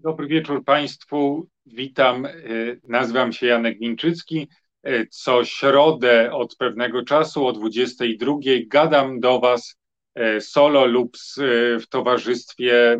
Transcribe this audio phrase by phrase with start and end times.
[0.00, 1.48] Dobry wieczór Państwu.
[1.66, 2.26] Witam.
[2.26, 2.30] E,
[2.88, 4.48] nazywam się Janek Winczycki.
[4.82, 8.32] E, co środę od pewnego czasu o 22
[8.66, 9.76] gadam do Was
[10.14, 11.16] e, solo lub
[11.80, 12.98] w towarzystwie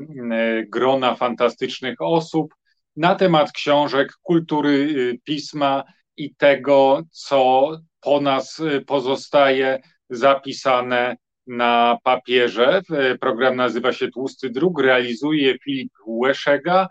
[0.68, 2.54] grona fantastycznych osób
[2.96, 5.84] na temat książek, kultury pisma
[6.16, 7.70] i tego, co
[8.00, 9.80] po nas pozostaje
[10.10, 11.16] zapisane
[11.48, 12.82] na papierze.
[13.20, 16.88] Program nazywa się Tłusty Druk, realizuje Filip Łeszega.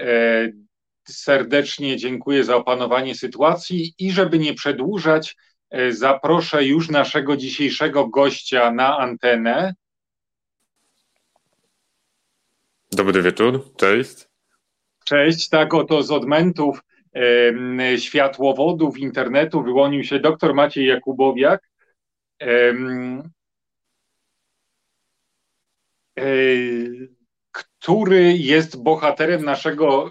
[0.00, 0.48] E,
[1.08, 5.36] serdecznie dziękuję za opanowanie sytuacji i żeby nie przedłużać,
[5.70, 9.74] e, zaproszę już naszego dzisiejszego gościa na antenę.
[12.92, 14.28] Dobry wieczór, cześć.
[15.04, 16.80] Cześć, tak oto z odmentów
[17.14, 21.68] e, światłowodów internetu wyłonił się dr Maciej Jakubowiak.
[26.18, 26.22] E,
[27.50, 30.10] który jest bohaterem naszego, y,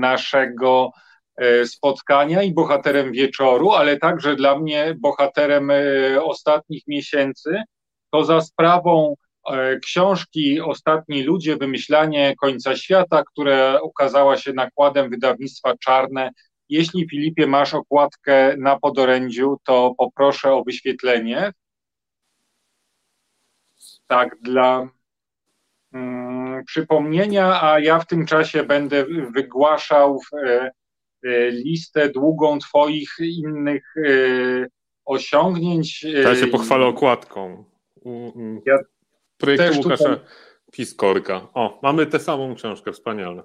[0.00, 0.90] naszego
[1.36, 7.62] e, spotkania i bohaterem wieczoru, ale także dla mnie bohaterem e, ostatnich miesięcy.
[8.10, 9.14] To za sprawą
[9.50, 16.30] e, książki Ostatni ludzie, wymyślanie końca świata, która ukazała się nakładem wydawnictwa Czarne.
[16.68, 21.52] Jeśli Filipie masz okładkę na podorędziu, to poproszę o wyświetlenie.
[24.12, 24.88] Tak, dla
[25.92, 30.70] Mm, przypomnienia, a ja w tym czasie będę wygłaszał e,
[31.24, 34.10] e, listę długą Twoich innych e,
[35.04, 36.02] osiągnięć.
[36.02, 37.64] Ja się pochwalę okładką.
[38.66, 38.78] Ja
[39.38, 40.26] Projektu Łukasza tutaj...
[40.72, 41.48] Piskorka.
[41.54, 43.42] O, mamy tę samą książkę, wspaniale.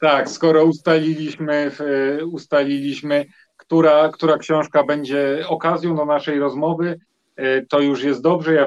[0.00, 1.70] Tak, skoro ustaliliśmy,
[2.32, 7.00] ustaliliśmy która, która książka będzie okazją do naszej rozmowy,
[7.68, 8.54] to już jest dobrze.
[8.54, 8.66] Ja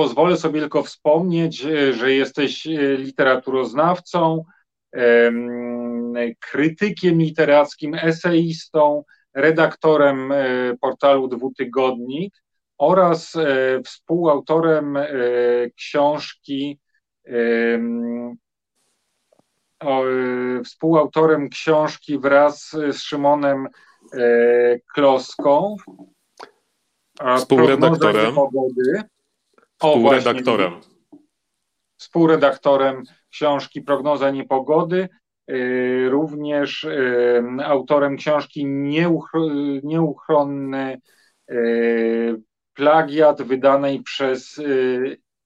[0.00, 4.44] Pozwolę sobie tylko wspomnieć, e, że jesteś e, literaturoznawcą,
[6.40, 10.36] krytykiem literackim, eseistą, redaktorem e,
[10.80, 12.34] portalu Dwutygodnik
[12.78, 13.36] oraz
[13.84, 14.98] współautorem
[15.76, 16.78] książki
[20.64, 23.68] współautorem książki wraz z Szymonem
[24.94, 25.76] Kloską.
[27.36, 28.34] Współredaktorem.
[28.34, 29.02] Pogody.
[29.80, 30.80] Współredaktorem.
[31.96, 35.08] Współredaktorem książki Prognoza Niepogody,
[35.50, 38.66] y, również y, autorem książki
[39.82, 41.00] Nieuchronny
[41.50, 42.36] y,
[42.74, 44.60] plagiat wydanej przez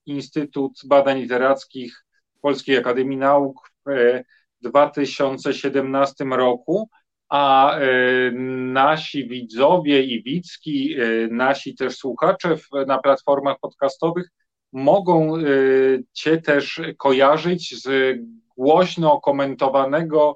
[0.05, 2.05] Instytut Badań Literackich
[2.41, 4.21] Polskiej Akademii Nauk w
[4.61, 6.89] 2017 roku,
[7.29, 7.77] a
[8.73, 10.95] nasi widzowie i widzki,
[11.31, 14.29] nasi też słuchacze na platformach podcastowych
[14.71, 15.33] mogą
[16.13, 18.17] Cię też kojarzyć z
[18.57, 20.35] głośno komentowanego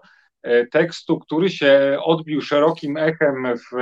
[0.71, 3.75] tekstu, który się odbił szerokim echem w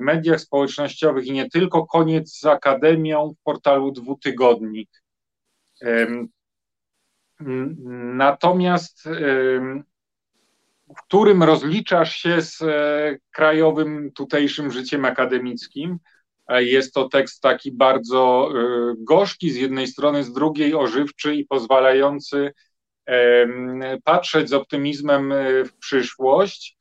[0.00, 4.90] mediach społecznościowych i nie tylko, koniec z Akademią w portalu Dwutygodnik.
[8.14, 9.08] Natomiast
[10.96, 15.98] w którym rozliczasz się z e, krajowym tutejszym życiem akademickim.
[16.50, 22.52] Jest to tekst taki bardzo e, gorzki z jednej strony, z drugiej ożywczy i pozwalający
[24.04, 26.78] patrzeć z optymizmem e, w przyszłość,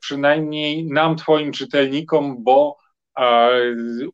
[0.00, 2.76] przynajmniej nam, Twoim czytelnikom, bo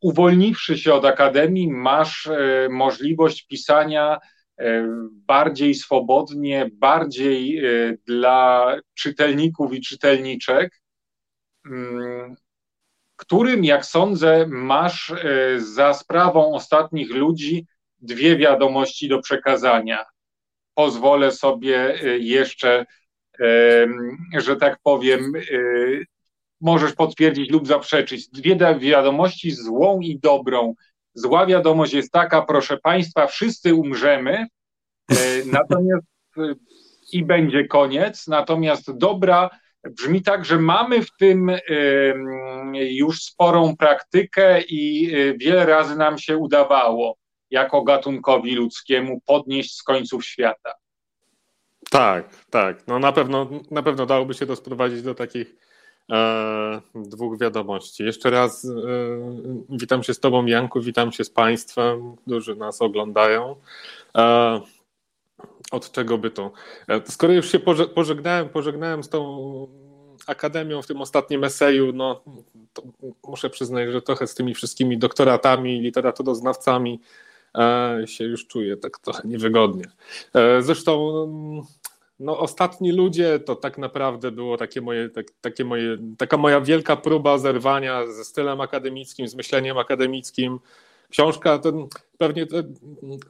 [0.01, 2.29] uwolniwszy się od akademii, masz
[2.71, 4.42] możliwość pisania E,
[5.27, 10.81] bardziej swobodnie, bardziej e, dla czytelników i czytelniczek,
[11.67, 12.35] mm,
[13.17, 17.67] którym, jak sądzę, masz e, za sprawą ostatnich ludzi
[17.99, 20.05] dwie wiadomości do przekazania.
[20.75, 22.87] Pozwolę sobie jeszcze,
[24.39, 25.33] że tak powiem,
[26.61, 28.29] możesz potwierdzić lub zaprzeczyć.
[28.29, 30.75] Dwie wiadomości, złą i dobrą.
[31.15, 34.47] Zła wiadomość jest taka, proszę Państwa, wszyscy umrzemy,
[35.11, 35.17] e,
[35.59, 36.07] natomiast
[36.39, 36.55] e,
[37.13, 38.27] i będzie koniec.
[38.27, 39.51] Natomiast dobra
[39.91, 41.59] brzmi tak, że mamy w tym e,
[42.75, 47.17] już sporą praktykę i wiele razy nam się udawało
[47.51, 50.73] jako gatunkowi ludzkiemu podnieść z końców świata.
[51.91, 52.87] Tak, tak.
[52.87, 55.55] No na pewno, na pewno dałoby się to sprowadzić do takich
[56.95, 58.05] dwóch wiadomości.
[58.05, 58.69] Jeszcze raz e,
[59.69, 63.57] witam się z Tobą, Janku, witam się z Państwem, którzy nas oglądają.
[64.17, 64.61] E,
[65.71, 66.53] od czego by to?
[67.05, 67.59] Skoro już się
[67.95, 69.23] pożegnałem, pożegnałem z tą
[70.27, 72.23] akademią w tym ostatnim eseju, no
[73.29, 77.01] muszę przyznać, że trochę z tymi wszystkimi doktoratami, literaturoznawcami
[78.07, 79.85] się już czuję tak trochę niewygodnie.
[80.61, 81.25] Zresztą
[82.23, 86.97] no, ostatni ludzie to tak naprawdę było takie moje, tak, takie moje, taka moja wielka
[86.97, 90.61] próba zerwania ze stylem akademickim, z myśleniem akademickim.
[91.11, 91.89] Książka to
[92.19, 92.57] pewnie to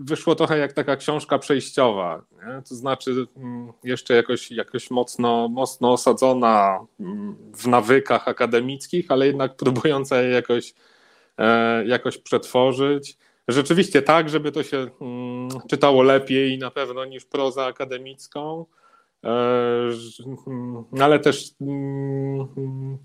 [0.01, 2.63] wyszło trochę jak taka książka przejściowa, nie?
[2.69, 9.57] to znaczy mm, jeszcze jakoś, jakoś mocno, mocno osadzona mm, w nawykach akademickich, ale jednak
[9.57, 10.75] próbująca je jakoś,
[11.39, 13.17] e, jakoś przetworzyć
[13.49, 18.67] rzeczywiście tak, żeby to się mm, czytało lepiej na pewno niż prozę akademicką,
[21.01, 22.99] ale też mm,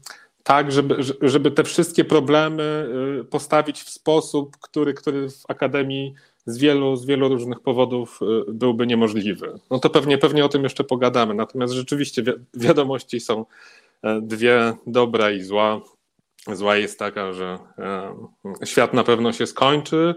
[0.44, 2.90] tak, żeby, żeby te wszystkie problemy
[3.22, 6.14] y, postawić w sposób, który, który w Akademii
[6.46, 9.60] z wielu, z wielu różnych powodów y, byłby niemożliwy.
[9.72, 11.34] No to pewnie, pewnie o tym jeszcze pogadamy.
[11.34, 13.46] Natomiast rzeczywiście wi wiadomości są
[14.04, 15.82] e, dwie, dobra i zła.
[16.54, 18.16] Zła jest taka, że e,
[18.66, 20.16] świat na pewno się skończy.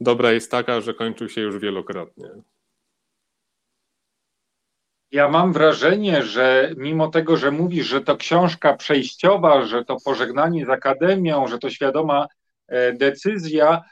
[0.00, 2.28] Dobra jest taka, że kończył się już wielokrotnie.
[5.12, 10.66] Ja mam wrażenie, że mimo tego, że mówisz, że to książka przejściowa, że to pożegnanie
[10.66, 12.26] z akademią, że to świadoma
[12.68, 13.82] e, decyzja,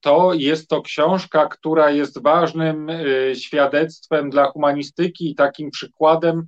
[0.00, 6.46] to jest to książka, która jest ważnym e, świadectwem dla humanistyki i takim przykładem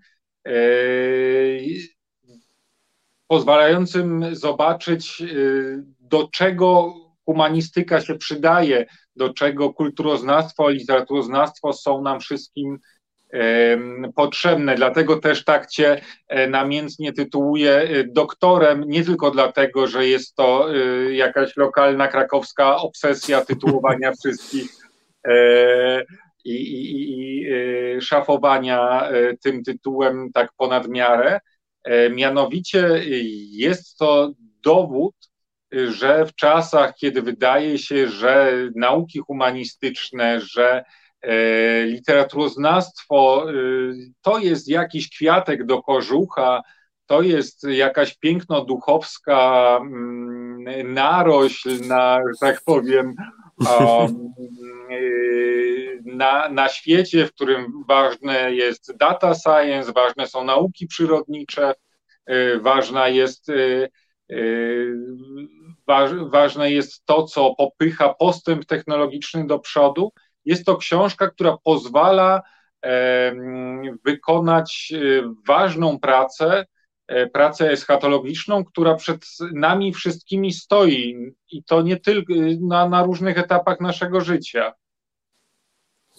[3.27, 5.23] pozwalającym zobaczyć,
[6.01, 8.87] do czego humanistyka się przydaje,
[9.17, 12.79] do czego kulturoznawstwo, literaturoznawstwo są nam wszystkim
[14.15, 14.75] potrzebne.
[14.75, 20.75] Dlatego też tak Cię e, namiętnie tytułuję e, doktorem, nie tylko dlatego, że jest to
[20.75, 24.71] e, jakaś lokalna krakowska obsesja tytułowania wszystkich
[26.45, 29.11] i, i, i szafowania
[29.43, 31.41] tym tytułem tak ponad miarę,
[32.11, 33.03] mianowicie
[33.51, 34.33] jest to
[34.63, 35.15] dowód,
[35.73, 40.85] że w czasach, kiedy wydaje się, że nauki humanistyczne, że
[41.85, 43.55] literaturoznawstwo e,
[44.23, 46.63] to jest jakiś kwiatek do kożucha,
[47.07, 53.15] to jest jakaś piękno-duchowska mm, narośl na, że tak powiem,
[56.05, 61.75] na, na świecie, w którym ważne jest data science, ważne są nauki przyrodnicze,
[62.31, 63.47] y, ważna jest,
[66.31, 70.13] ważne jest to, co popycha postęp technologiczny do przodu.
[70.49, 72.43] Jest to książka, która pozwala
[74.05, 74.93] wykonać
[75.49, 76.67] ważną pracę,
[77.07, 83.39] e, pracę eschatologiczną, która przed nami wszystkimi stoi i to nie tylko na, na różnych
[83.39, 84.73] etapach naszego życia.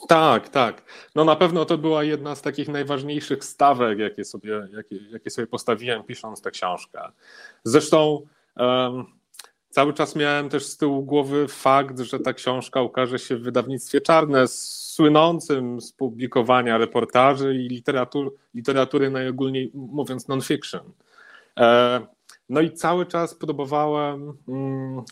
[0.08, 0.84] Tak, tak.
[1.16, 5.48] No na pewno to była jedna z takich najważniejszych stawek, jakie sobie, jakie, jakie sobie
[5.48, 7.12] postawiłem pisząc tę książkę.
[7.64, 8.22] Zresztą
[8.58, 9.19] um,
[9.80, 14.02] cały czas miałem też z tyłu głowy fakt, że ta książka ukaże się w wydawnictwie
[14.02, 20.82] czarne, słynącym z publikowania reportaży i literatur, literatury najogólniej mówiąc non-fiction.
[21.60, 22.02] E,
[22.50, 25.04] no i cały czas próbowałem mm, e,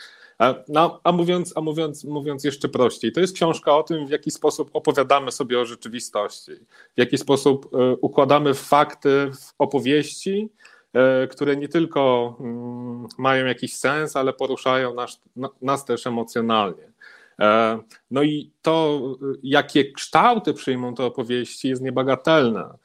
[0.67, 4.31] No, a mówiąc, a mówiąc, mówiąc jeszcze prościej, to jest książka o tym, w jaki
[4.31, 6.51] sposób opowiadamy sobie o rzeczywistości,
[6.95, 10.49] w jaki sposób e, układamy fakty w opowieści,
[10.93, 15.21] e, które nie tylko mm, mają jakiś sens, ale poruszają nas,
[15.61, 16.91] nas też emocjonalnie.
[17.39, 17.79] E,
[18.11, 19.01] no i to,
[19.43, 22.82] jakie kształty przyjmą te opowieści, jest niebagatelne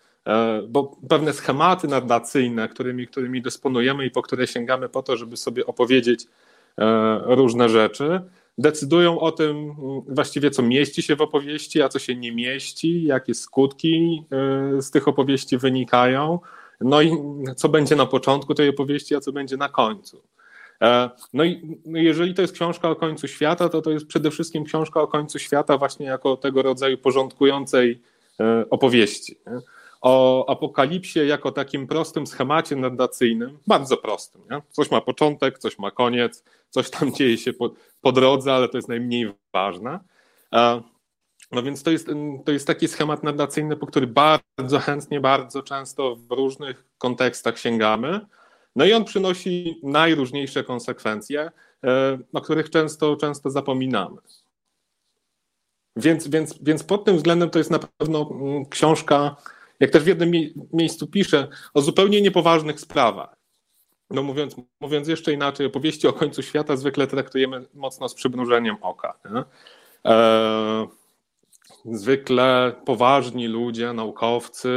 [0.69, 5.67] bo pewne schematy narracyjne, którymi, którymi dysponujemy i po które sięgamy po to, żeby sobie
[5.67, 6.27] opowiedzieć
[6.79, 8.21] E, różne rzeczy,
[8.59, 9.75] decydują o tym
[10.09, 14.91] właściwie, co mieści się w opowieści, a co się nie mieści, jakie skutki e, z
[14.91, 16.41] tych opowieści wynikają,
[16.81, 17.13] no i
[17.57, 20.23] co będzie na początku tej opowieści, a co będzie na końcu.
[20.83, 24.31] E, no i no jeżeli to jest książka o końcu świata, to to jest przede
[24.31, 28.01] wszystkim książka o końcu świata właśnie jako tego rodzaju porządkującej
[28.71, 29.37] opowieści
[30.01, 34.43] o apokalipsie jako takim prostym schemacie narracyjnym, bardzo prostym.
[34.51, 34.63] Nie?
[34.71, 38.79] Coś ma początek, coś ma koniec, coś tam dzieje się po, po drodze, ale to
[38.79, 40.01] jest najmniej ważne.
[40.55, 40.83] E,
[41.53, 42.09] no więc to jest,
[42.45, 48.21] to jest taki schemat narracyjny, po który bardzo chętnie, bardzo często w różnych kontekstach sięgamy.
[48.77, 51.51] No i on przynosi najróżniejsze konsekwencje,
[51.85, 54.17] e, o których często, często zapominamy.
[55.97, 59.37] Więc, więc, więc pod tym względem to jest na pewno mm, książka,
[59.81, 60.33] jak też w jednym
[60.73, 63.37] miejscu piszę, o zupełnie niepoważnych sprawach.
[64.11, 69.19] no mówiąc, mówiąc jeszcze inaczej, opowieści o końcu świata zwykle traktujemy mocno z przymrużeniem oka.
[70.05, 70.87] E,
[71.85, 74.69] zwykle poważni ludzie, naukowcy,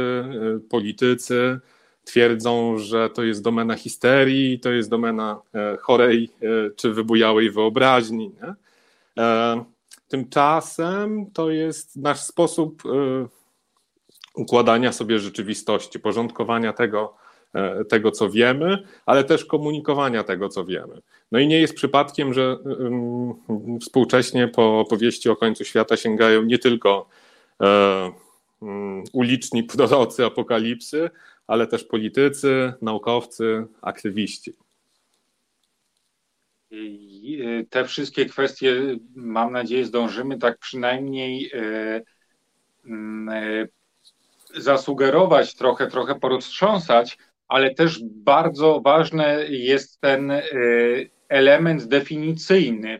[0.56, 1.60] y, politycy
[2.04, 8.32] twierdzą, że to jest domena histerii, to jest domena e, chorej e, czy wybujałej wyobraźni.
[9.18, 9.64] E,
[10.08, 12.82] tymczasem to jest nasz sposób
[14.34, 17.16] układania sobie rzeczywistości, porządkowania tego,
[17.88, 21.02] tego, co wiemy, ale też komunikowania tego, co wiemy.
[21.32, 22.56] No i nie jest przypadkiem, że
[23.80, 27.08] współcześnie po opowieści o końcu świata sięgają nie tylko
[29.12, 31.10] uliczni prorocy apokalipsy,
[31.46, 34.52] ale też politycy, naukowcy, aktywiści.
[37.70, 42.02] Te wszystkie kwestie, mam nadzieję, zdążymy tak przynajmniej e,
[42.86, 43.68] mm, e,
[44.56, 47.18] zasugerować, trochę, trochę poroztrząsać,
[47.48, 50.42] ale też bardzo ważny jest ten e,
[51.28, 52.98] element definicyjny,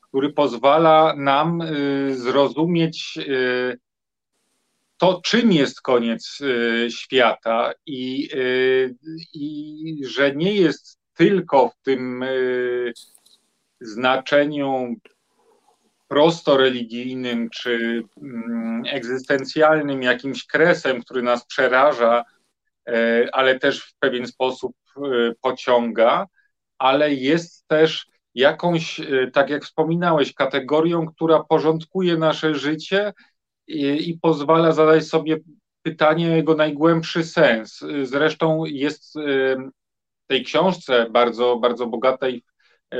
[0.00, 1.62] który pozwala nam
[2.10, 3.18] zrozumieć
[4.98, 8.94] to, czym jest koniec y, świata i, y,
[9.34, 12.92] i że nie jest tylko w tym y,
[13.80, 14.94] znaczeniu
[16.14, 22.24] prosto religijnym czy mm, egzystencjalnym jakimś kresem, który nas przeraża,
[23.32, 24.76] ale też w pewien sposób
[25.40, 26.26] pociąga,
[26.78, 29.00] ale jest też jakąś,
[29.32, 33.12] tak jak wspominałeś, kategorią, która porządkuje nasze życie
[33.66, 35.36] i, i pozwala zadać sobie
[35.82, 37.84] pytanie o jego najgłębszy sens.
[38.02, 39.14] Zresztą jest
[40.24, 42.44] w tej książce bardzo, bardzo bogatej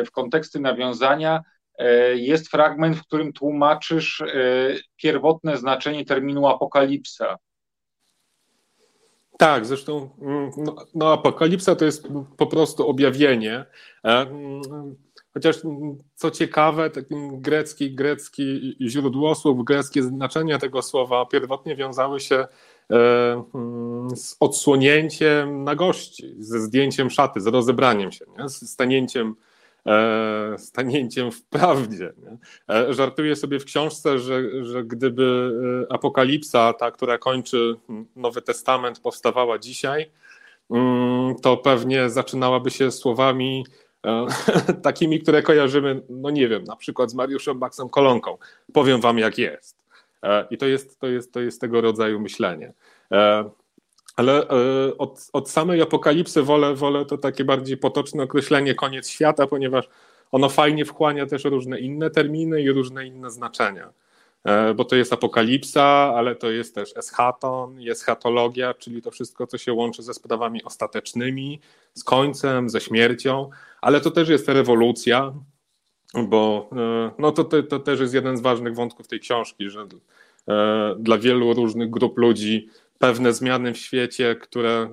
[0.07, 1.54] w konteksty nawiązania, e,
[2.15, 4.27] jest fragment, w którym tłumaczysz e,
[4.97, 7.39] pierwotne znaczenie terminu apokalipsa.
[9.39, 13.65] Tak, zresztą mm, no, no, apokalipsa to jest po prostu objawienie.
[14.05, 14.63] E, mm,
[15.35, 15.57] Chociaż
[16.15, 16.91] co ciekawe,
[17.33, 22.47] grecki, grecki źródło słów, greckie znaczenia tego słowa pierwotnie wiązały się
[22.91, 28.49] e, mm, z odsłonięciem nagości, ze zdjęciem szaty, z rozebraniem się, nie?
[28.49, 29.35] z stanięciem, e,
[30.57, 32.13] stanięciem w prawdzie.
[32.23, 32.39] Nie?
[32.77, 35.53] E, żartuję sobie w książce, że, że gdyby
[35.91, 37.77] apokalipsa, ta, która kończy
[38.17, 40.11] Nowy Testament, powstawała dzisiaj,
[40.71, 43.65] mm, to pewnie zaczynałaby się słowami
[44.05, 44.27] E,
[44.83, 48.39] takimi, które kojarzymy, no nie wiem, na przykład z Mariuszem Maxem Kolonką.
[48.73, 49.85] Powiem wam, jak jest.
[50.23, 52.73] E, I to jest, to jest, to jest tego rodzaju myślenie.
[54.19, 54.49] E, ale
[54.99, 59.89] od, od samej apokalipsy wolę, wolę to takie bardziej potoczne określenie koniec świata, ponieważ
[60.33, 63.93] ono fajnie wchłania też różne inne terminy i różne inne znaczenia.
[64.77, 69.59] Bo to jest apokalipsa, ale to jest też eschaton, jest schatologia, czyli to wszystko, co
[69.59, 71.61] się łączy ze sprawami ostatecznymi,
[71.95, 73.51] z końcem, ze śmiercią
[73.85, 75.33] ale to też jest rewolucja,
[76.29, 79.87] bo e, no to, to, to też jest jeden z ważnych wątków tej książki, że
[80.49, 82.69] e, dla wielu różnych grup ludzi
[82.99, 84.89] pewne zmiany w świecie, które,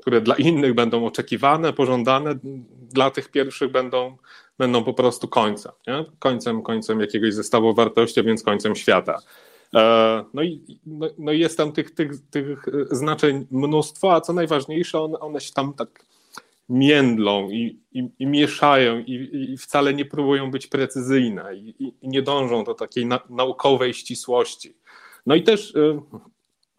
[0.00, 2.34] które dla innych będą oczekiwane, pożądane,
[2.92, 4.16] dla tych pierwszych będą,
[4.58, 5.72] będą po prostu końcem.
[5.86, 6.04] Nie?
[6.18, 9.18] Końcem, końcem jakiegoś zestawu wartości, więc końcem świata.
[9.74, 15.00] E, no i no, no jest tam tych, tych, tych znaczeń mnóstwo, a co najważniejsze,
[15.00, 16.04] one, one się tam tak
[16.68, 19.12] międlą i, i, i mieszają i,
[19.52, 24.76] i, wcale nie próbują być precyzyjne i, nie dążą do takiej na, naukowej ścisłości.
[25.26, 25.74] No i też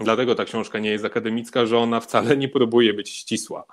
[0.04, 3.66] dlatego ta książka nie jest akademicka, że ona wcale nie próbuje być ścisła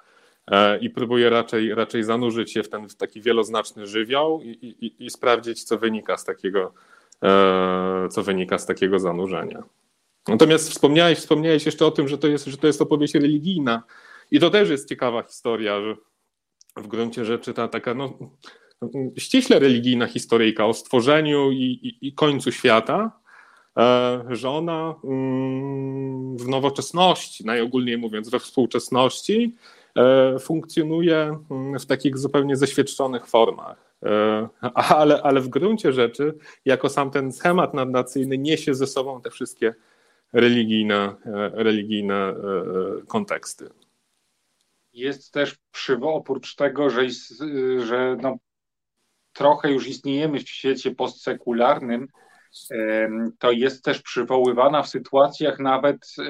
[0.50, 5.10] y, i próbuje raczej, raczej zanurzyć się w ten w taki wieloznaczny żywioł i, i
[5.10, 6.72] sprawdzić, co wynika z takiego,
[8.04, 9.62] y, co wynika z takiego zanurzenia.
[10.28, 13.82] Natomiast wspomniałeś, wspomniałeś jeszcze o tym, że to jest, że to jest opowieść religijna.
[14.30, 15.96] I to też jest ciekawa historia, że
[16.76, 18.18] w gruncie rzeczy ta taka no,
[19.18, 23.20] ściśle religijna historyjka o stworzeniu i, i, i końcu świata,
[23.78, 29.56] e, że ona mm, w nowoczesności, najogólniej mówiąc we współczesności,
[29.96, 33.94] e, funkcjonuje mm, w takich zupełnie zeświadczonych formach.
[34.02, 39.30] E, ale, ale w gruncie rzeczy, jako sam ten schemat narracyjny, niesie ze sobą te
[39.30, 39.74] wszystkie
[40.32, 41.14] religijne,
[41.54, 42.34] religijne
[43.08, 43.70] konteksty
[44.92, 47.02] jest też przywo, oprócz tego, że,
[47.86, 48.36] że no,
[49.32, 52.08] trochę już istniejemy w świecie postsekularnym,
[53.38, 56.24] to jest też przywoływana w sytuacjach nawet e,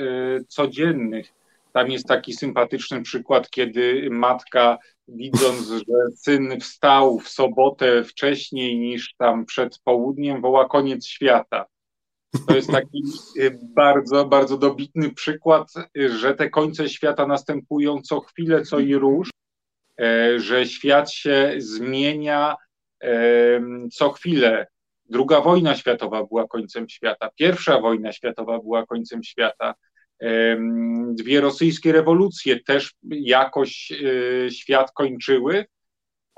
[0.49, 1.33] codziennych.
[1.73, 9.15] Tam jest taki sympatyczny przykład, kiedy matka, widząc, że syn wstał w sobotę wcześniej niż
[9.19, 11.67] tam przed południem, woła koniec świata.
[12.49, 13.03] To jest taki
[13.37, 19.31] y, bardzo, bardzo dobitny przykład, że te końce świata następują co chwilę, co i róż.
[20.37, 22.57] że świat się zmienia
[23.93, 24.67] co chwilę.
[25.11, 29.75] Druga wojna światowa była końcem świata, pierwsza wojna światowa była końcem świata.
[31.11, 33.93] Dwie rosyjskie rewolucje też jakoś
[34.51, 35.65] świat kończyły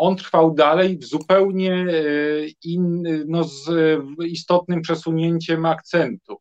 [0.03, 1.87] on trwał dalej w zupełnie e,
[2.65, 3.71] in, no, z
[4.27, 6.37] istotnym przesunięciem akcentu.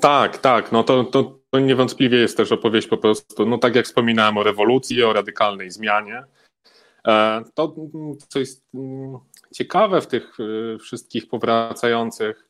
[0.00, 0.72] Tak, tak.
[0.72, 4.42] No to, to, to niewątpliwie jest też opowieść po prostu, no tak jak wspominałem o
[4.42, 6.24] rewolucji, o radykalnej zmianie.
[7.08, 7.74] E, to,
[8.28, 9.18] co jest mm,
[9.54, 12.48] ciekawe w tych e, wszystkich powracających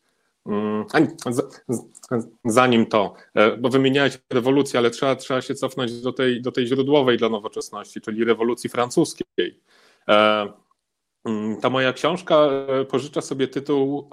[0.48, 0.84] Mm,
[2.44, 6.66] zanim to, e, bo wymieniałeś rewolucję, ale trzeba, trzeba się cofnąć do tej, do tej
[6.66, 9.60] źródłowej dla nowoczesności, czyli rewolucji francuskiej.
[11.24, 12.48] Mm, ta moja książka
[12.88, 14.08] pożycza sobie tytuł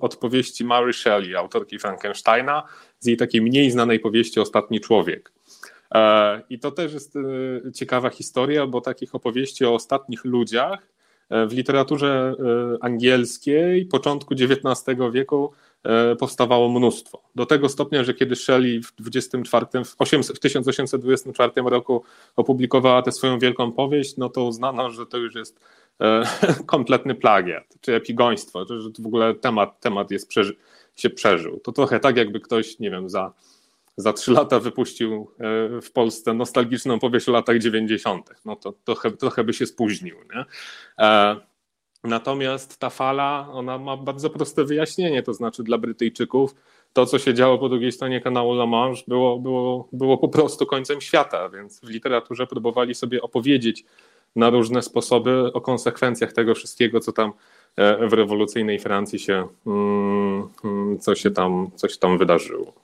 [0.00, 2.62] od powieści Mary Shelley, autorki Frankensteina,
[2.98, 5.32] z jej takiej mniej znanej powieści Ostatni Człowiek.
[6.50, 7.14] I to też jest
[7.74, 10.94] ciekawa historia, bo takich opowieści o ostatnich ludziach
[11.30, 17.22] w literaturze e, angielskiej początku XIX wieku e, powstawało mnóstwo.
[17.34, 19.66] Do tego stopnia, że kiedy Shelley w, 24,
[20.34, 22.02] w 1824 roku
[22.36, 25.60] opublikowała tę swoją wielką powieść, no to uznano, że to już jest
[26.00, 26.22] e,
[26.66, 30.30] kompletny plagiat, czy epigoństwo, że w ogóle temat, temat jest,
[30.96, 31.60] się przeżył.
[31.60, 33.32] To trochę tak, jakby ktoś, nie wiem, za
[33.96, 38.30] za trzy lata wypuścił e, w Polsce nostalgiczną powieść o latach 90.
[38.44, 40.16] No to trochę, trochę by się spóźnił.
[40.34, 40.44] Nie?
[40.98, 41.36] E,
[42.04, 46.54] natomiast ta fala, ona ma bardzo proste wyjaśnienie, to znaczy dla Brytyjczyków
[46.92, 50.66] to, co się działo po drugiej stronie kanału La Manche, było, było, było po prostu
[50.66, 53.84] końcem świata, więc w literaturze próbowali sobie opowiedzieć
[54.36, 57.32] na różne sposoby o konsekwencjach tego wszystkiego, co tam
[57.76, 62.83] e, w rewolucyjnej Francji się, mm, mm, co się tam, coś tam wydarzyło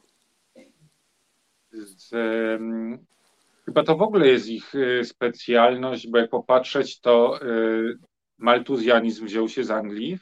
[3.64, 7.98] chyba to w ogóle jest ich y, specjalność, bo jak popatrzeć, to y,
[8.38, 10.18] maltuzjanizm wziął się z Anglii.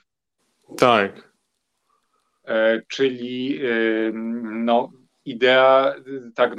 [0.76, 1.32] Tak.
[2.44, 3.60] E, czyli
[4.42, 4.90] no,
[5.28, 5.94] idea,
[6.34, 6.52] tak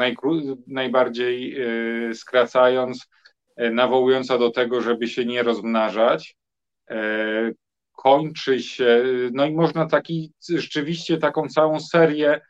[0.67, 1.61] najbardziej
[2.09, 3.09] y, skracając,
[3.55, 6.35] e, nawołująca do tego, żeby się nie rozmnażać,
[6.89, 7.51] e,
[7.95, 12.41] kończy się, no i można taki, rzeczywiście taką całą serię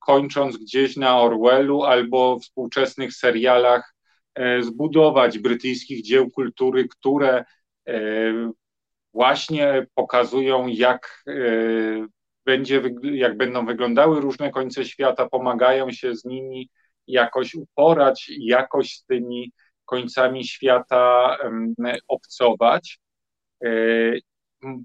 [0.00, 3.94] kończąc gdzieś na Orwellu albo współczesnych serialach,
[4.34, 7.44] e, zbudować brytyjskich dzieł kultury, które
[7.88, 8.02] e,
[9.14, 11.32] właśnie pokazują, jak, e,
[12.44, 16.68] będzie, jak będą wyglądały różne końce świata, pomagają się z nimi
[17.06, 19.52] jakoś uporać, jakoś z tymi
[19.84, 21.36] końcami świata
[22.08, 22.98] obcować.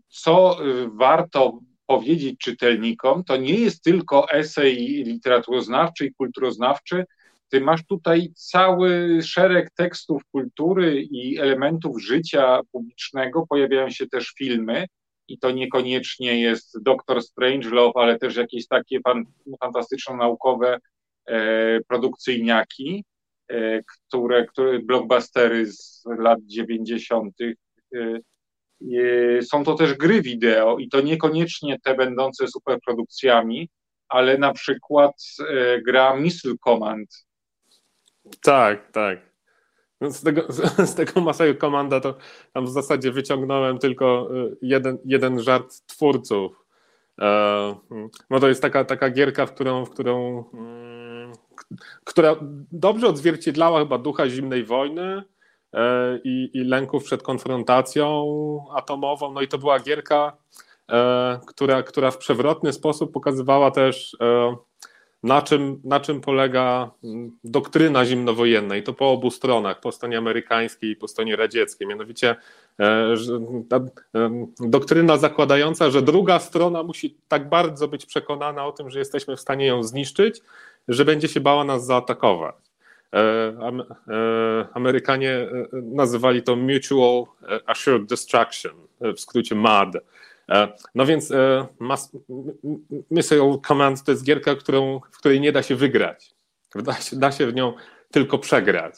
[0.07, 0.57] Co
[0.91, 1.59] warto
[1.91, 7.05] powiedzieć czytelnikom, to nie jest tylko esej literaturoznawczy i kulturoznawczy,
[7.49, 14.85] ty masz tutaj cały szereg tekstów kultury i elementów życia publicznego, pojawiają się też filmy
[15.27, 19.25] i to niekoniecznie jest Doktor Strangelove, ale też jakieś takie fan,
[19.61, 20.77] fantastyczno-naukowe
[21.25, 23.03] e, produkcyjniaki,
[23.47, 27.35] e, które, które blockbustery z lat 90.
[27.41, 27.51] E,
[29.41, 33.69] są to też gry wideo i to niekoniecznie te będące superprodukcjami,
[34.09, 35.13] ale na przykład
[35.49, 37.25] e, gra Missile Command.
[38.41, 39.31] Tak, tak.
[40.01, 40.45] No, z tego,
[40.85, 42.17] z tego Masaju Komanda to
[42.53, 46.61] tam w zasadzie wyciągnąłem tylko e, jeden, jeden żart twórców.
[48.29, 51.33] No to jest taka, taka gierka, w którą, w którą mm,
[52.03, 52.35] która
[52.71, 55.23] dobrze odzwierciedlała chyba ducha zimnej wojny,
[56.23, 58.25] i, i lęków przed konfrontacją
[58.75, 59.33] atomową.
[59.33, 60.37] No i to była gierka,
[60.89, 64.55] e, która, która w przewrotny sposób pokazywała też, e,
[65.23, 66.91] na czym, na czym polega
[67.43, 71.87] doktryna zimnowojenna i to po obu stronach, po stronie amerykańskiej i po stronie radzieckiej.
[71.87, 72.35] Mianowicie
[74.59, 79.41] doktryna zakładająca, że druga strona musi tak bardzo być przekonana o tym, że jesteśmy w
[79.41, 80.41] stanie ją zniszczyć,
[80.87, 82.70] że będzie się bała nas zaatakować.
[83.15, 83.19] E,
[84.07, 87.25] e, Amerykanie e, nazywali to Mutual
[87.65, 88.71] Assured Destruction,
[89.01, 89.97] w skrócie MAD.
[90.95, 91.33] No więc
[93.11, 96.35] Missile Command to jest gierka, którą, w której nie da się wygrać.
[96.75, 97.73] Da się, da się w nią
[98.11, 98.95] tylko przegrać.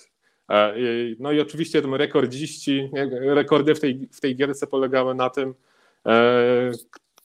[1.20, 2.90] No i oczywiście rekordziści,
[3.22, 5.54] rekordy w tej, w tej gierce polegały na tym,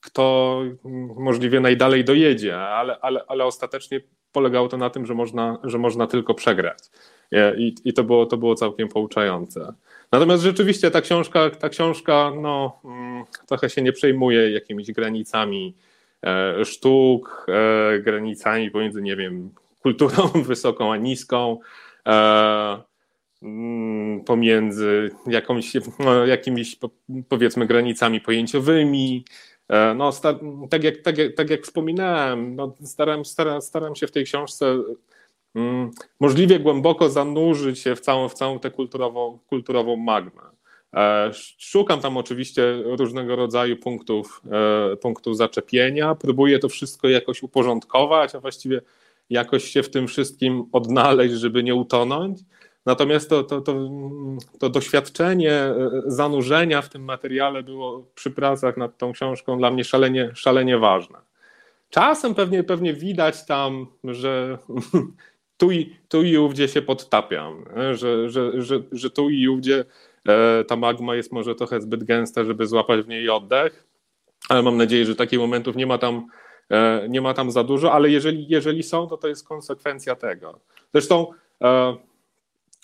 [0.08, 0.62] kto
[1.16, 4.00] możliwie najdalej dojedzie, ale, ale, ale ostatecznie
[4.32, 6.78] polegało to na tym, że można, że można tylko przegrać.
[7.56, 9.72] I, i to, było, to było całkiem pouczające.
[10.12, 15.74] Natomiast rzeczywiście ta książka, ta książka no, mm, trochę się nie przejmuje jakimiś granicami
[16.26, 19.50] e, sztuk, e, granicami pomiędzy, nie wiem,
[19.82, 21.58] kulturą wysoką a niską.
[23.42, 26.78] mm, pomiędzy jakąś, no, jakimiś
[27.28, 29.24] powiedzmy granicami pojęciowymi.
[29.96, 30.12] No,
[30.70, 34.78] tak, jak, tak, jak, tak jak wspominałem, no, staram, staram, staram się w tej książce
[35.54, 40.42] mm, możliwie głęboko zanurzyć się w całą, w całą tę kulturową, kulturową magmę.
[40.94, 44.42] E, szukam tam oczywiście różnego rodzaju punktów,
[44.92, 48.80] e, punktów zaczepienia, próbuję to wszystko jakoś uporządkować, a właściwie
[49.30, 52.38] jakoś się w tym wszystkim odnaleźć, żeby nie utonąć.
[52.86, 53.90] Natomiast to, to, to,
[54.58, 59.84] to doświadczenie e, zanurzenia w tym materiale było przy pracach nad tą książką dla mnie
[59.84, 61.18] szalenie, szalenie ważne.
[61.90, 64.58] Czasem pewnie, pewnie widać tam, że
[65.58, 69.84] tu i, tu i ówdzie się podtapiam, że, że, że, że tu i ówdzie
[70.28, 73.86] E, ta magma jest może trochę zbyt gęsta, żeby złapać w niej oddech,
[74.48, 76.26] ale mam nadzieję, że takich momentów nie ma tam,
[76.70, 80.60] e, nie ma tam za dużo, ale jeżeli, jeżeli są, to to jest konsekwencja tego.
[80.92, 81.26] Zresztą
[81.62, 81.96] e,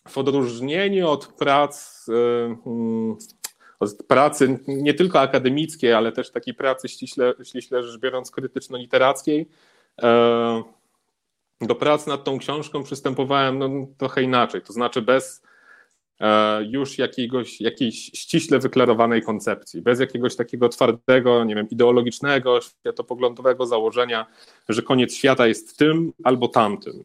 [0.08, 3.16] w odróżnieniu od prac, mm,
[3.80, 9.46] od pracy nie tylko akademickiej, ale też takiej pracy ściśle, ściśle rzecz biorąc krytyczno-literackiej,
[11.60, 15.42] do pracy nad tą książką przystępowałem no, trochę inaczej, to znaczy bez
[16.20, 23.66] E, już jakiegoś, jakiejś ściśle wyklarowanej koncepcji, bez jakiegoś takiego twardego, nie wiem, ideologicznego, światopoglądowego
[23.66, 24.26] założenia,
[24.68, 27.04] że koniec świata jest tym albo tamtym.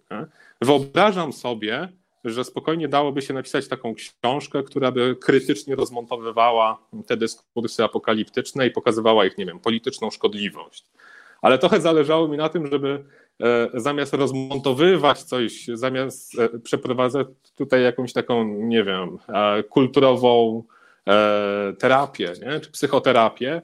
[0.61, 1.89] Wyobrażam sobie,
[2.25, 6.77] że spokojnie dałoby się napisać taką książkę, która by krytycznie rozmontowywała
[7.07, 10.85] te dyskursy apokaliptyczne i pokazywała ich, nie wiem, polityczną szkodliwość.
[11.41, 13.03] Ale trochę zależało mi na tym, żeby
[13.43, 20.63] E, zamiast rozmontowywać coś, zamiast e, przeprowadzać tutaj jakąś taką, nie wiem, e, kulturową
[21.79, 22.59] terapię, nie?
[22.59, 23.61] czy psychoterapię,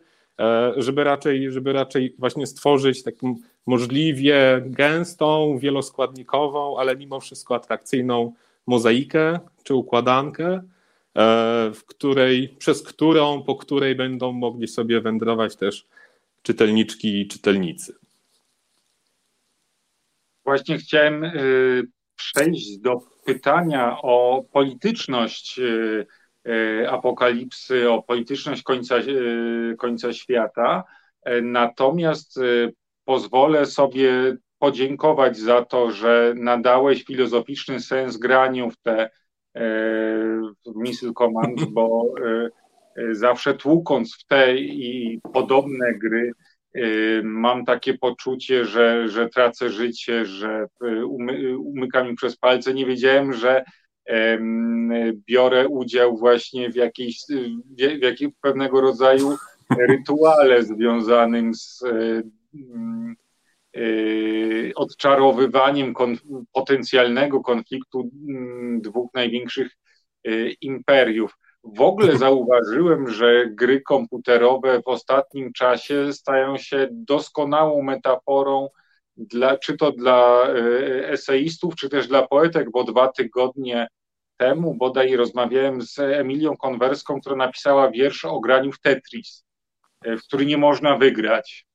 [0.78, 8.34] żeby raczej, żeby raczej właśnie stworzyć taką możliwie gęstą, wieloskładnikową, ale mimo wszystko atrakcyjną
[8.68, 10.62] mozaikę czy układankę,
[11.74, 15.88] w której, przez którą, po której będą mogli sobie wędrować też
[16.42, 17.96] czytelniczki i czytelnicy.
[20.46, 21.84] Właśnie chciałem y,
[22.16, 26.06] przejść do pytania o polityczność y,
[26.90, 28.96] apokalipsy, o polityczność końca,
[29.78, 30.84] końca świata.
[31.42, 32.40] Natomiast
[33.06, 39.10] pozwolę sobie podziękować za to, że nadałeś filozoficzny sens graniu w te
[40.66, 42.14] w Missile Command, bo
[43.12, 46.32] zawsze tłukąc w te i podobne gry,
[47.24, 50.68] mam takie poczucie, że, że tracę życie, że
[51.08, 52.74] umy, umyka mi przez palce.
[52.74, 53.64] Nie wiedziałem, że
[55.28, 57.20] biorę udział właśnie w jakiejś,
[58.00, 59.38] w jakiej, pewnego rodzaju
[59.90, 61.84] rytuale związanym z
[64.76, 66.20] odczarowywaniem konf
[66.54, 69.72] potencjalnego konfliktu mm, dwóch największych
[70.62, 71.38] imperiów.
[71.64, 78.70] W ogóle zauważyłem, że gry komputerowe w ostatnim czasie stają się doskonałą metaforą
[79.18, 83.88] dla, czy to dla e, eseistów, czy też dla poetek, bo dwa tygodnie
[84.38, 89.46] temu bodaj rozmawiałem z Emilią Konwerską, która napisała wiersz o graniu w Tetris,
[90.06, 91.66] w który nie można wygrać.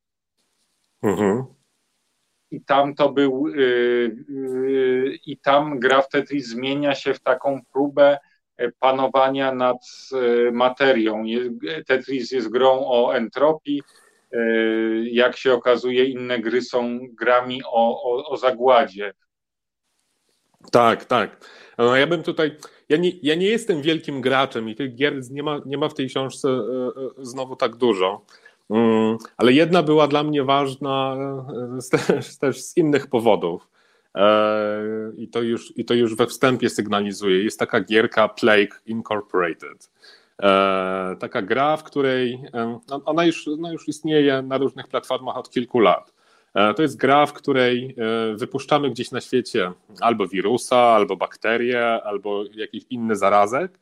[1.02, 1.44] Mhm.
[2.50, 4.16] I tam to był, yy,
[5.26, 8.18] i tam gra w Tetris zmienia się w taką próbę
[8.78, 9.76] panowania nad
[10.12, 11.24] e, materią.
[11.86, 13.82] Tetris jest grą o entropii.
[14.32, 14.38] E,
[15.04, 19.12] jak się okazuje, inne gry są grami o, o, o zagładzie.
[20.72, 21.50] Tak, tak.
[21.78, 22.56] No ja bym tutaj.
[22.88, 25.94] Ja nie, ja nie jestem wielkim graczem i tych gier nie ma, nie ma w
[25.94, 28.24] tej książce e, znowu tak dużo.
[28.70, 31.16] Mm, ale jedna była dla mnie ważna
[31.90, 33.68] też, też z innych powodów.
[34.14, 34.82] E,
[35.16, 37.44] I to, już, I to już we wstępie sygnalizuje.
[37.44, 39.90] Jest taka gierka Plague Incorporated.
[40.42, 45.36] E, taka gra, w której e, no, ona już, ona już istnieje na różnych platformach
[45.36, 46.12] od kilku lat.
[46.76, 47.96] To jest gra, w której
[48.34, 53.78] wypuszczamy gdzieś na świecie albo wirusa, albo bakterię, albo jakiś inny zarazek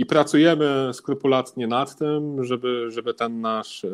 [0.00, 3.84] i pracujemy skrupulatnie nad tym, żeby, żeby ten nasz,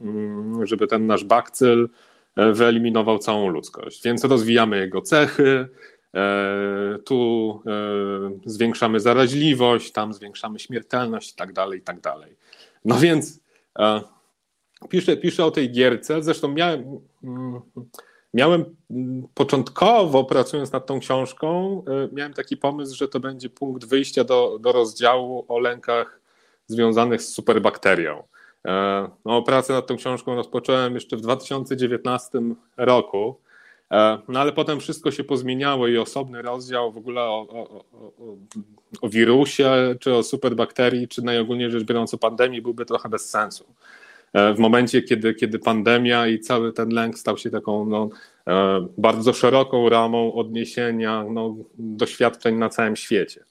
[0.00, 1.88] mm, żeby ten nasz bakcyl
[2.36, 4.02] E, wyeliminował całą ludzkość.
[4.04, 5.68] Więc rozwijamy jego cechy,
[6.14, 12.36] e, tu e, zwiększamy zaraźliwość, tam zwiększamy śmiertelność i tak dalej, i tak dalej.
[12.84, 13.40] No więc
[14.88, 17.60] piszę, piszę o tej gierce, zresztą miałem, mm,
[18.34, 18.64] miałem
[19.34, 24.72] początkowo pracując nad tą książką, miałem taki pomysł, że to będzie punkt wyjścia do, do
[24.72, 26.20] rozdziału o lękach
[26.66, 28.22] związanych z superbakterią.
[28.66, 32.40] E, no, pracę nad tą książką rozpocząłem jeszcze w 2019
[32.76, 33.40] roku.
[34.28, 38.36] No ale potem wszystko się pozmieniało i osobny rozdział w ogóle o, o, o,
[39.02, 43.64] o wirusie, czy o superbakterii, czy najogólniej rzecz biorąc o pandemii byłby trochę bez sensu.
[44.34, 48.08] W momencie, kiedy, kiedy pandemia i cały ten lęk stał się taką no,
[48.98, 53.44] bardzo szeroką ramą odniesienia no, doświadczeń na całym świecie.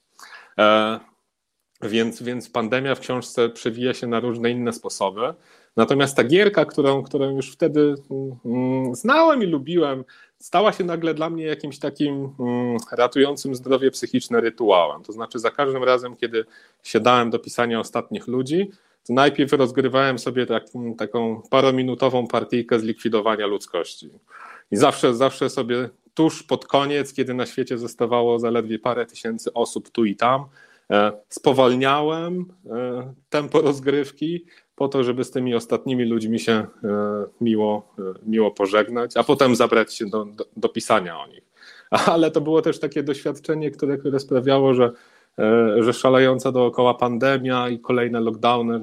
[1.82, 5.34] Więc, więc pandemia w książce przewija się na różne inne sposoby.
[5.78, 7.96] Natomiast ta gierka, którą, którą już wtedy
[8.46, 10.04] mm, znałem i lubiłem,
[10.40, 15.04] stała się nagle dla mnie jakimś takim mm, ratującym zdrowie psychiczne rytuałem.
[15.04, 16.46] To znaczy, za każdym razem, kiedy
[16.84, 18.72] siadałem do pisania ostatnich ludzi,
[19.08, 20.64] to najpierw rozgrywałem sobie tak,
[20.98, 24.10] taką parominutową partyjkę zlikwidowania ludzkości.
[24.72, 29.90] I zawsze, zawsze sobie tuż pod koniec, kiedy na świecie zostawało zaledwie parę tysięcy osób
[29.90, 30.46] tu i tam,
[30.92, 36.68] E, spowalniałem e, tempo rozgrywki po to, żeby z tymi ostatnimi ludźmi się e,
[37.42, 41.44] miło, miło pożegnać, a potem zabrać się do, do, do pisania o nich.
[42.14, 44.92] Ale to było też takie doświadczenie, które, które sprawiało, że,
[45.80, 48.82] że szalejąca dookoła pandemia i kolejne lockdowny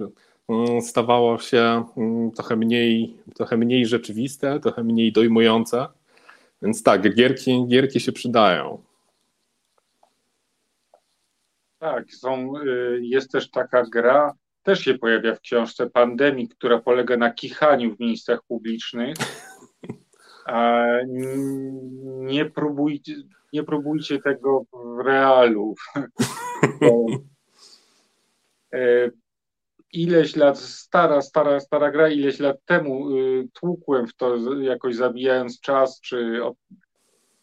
[0.49, 5.87] mm, stawało się mm, trochę mniej, trochę mniej rzeczywiste, trochę mniej dojmujące.
[6.63, 8.83] Więc tak, gierki, gierki się przydają.
[11.79, 14.33] Tak, są, y, jest też taka gra,
[14.63, 19.17] też się pojawia w książce Pandemii, która polega na kichaniu w miejscach publicznych.
[20.47, 20.85] A
[22.05, 23.15] nie, próbujcie,
[23.53, 25.75] nie próbujcie tego w realu.
[28.73, 29.11] E,
[29.93, 35.61] ileś lat, stara, stara, stara gra, ileś lat temu y, tłukłem w to, jakoś zabijając
[35.61, 36.41] czas, czy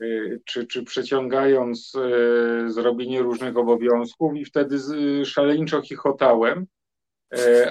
[0.02, 4.78] Y, czy, czy przeciągając y, zrobienie różnych obowiązków i wtedy
[5.26, 6.68] szaleńczo chichotałem,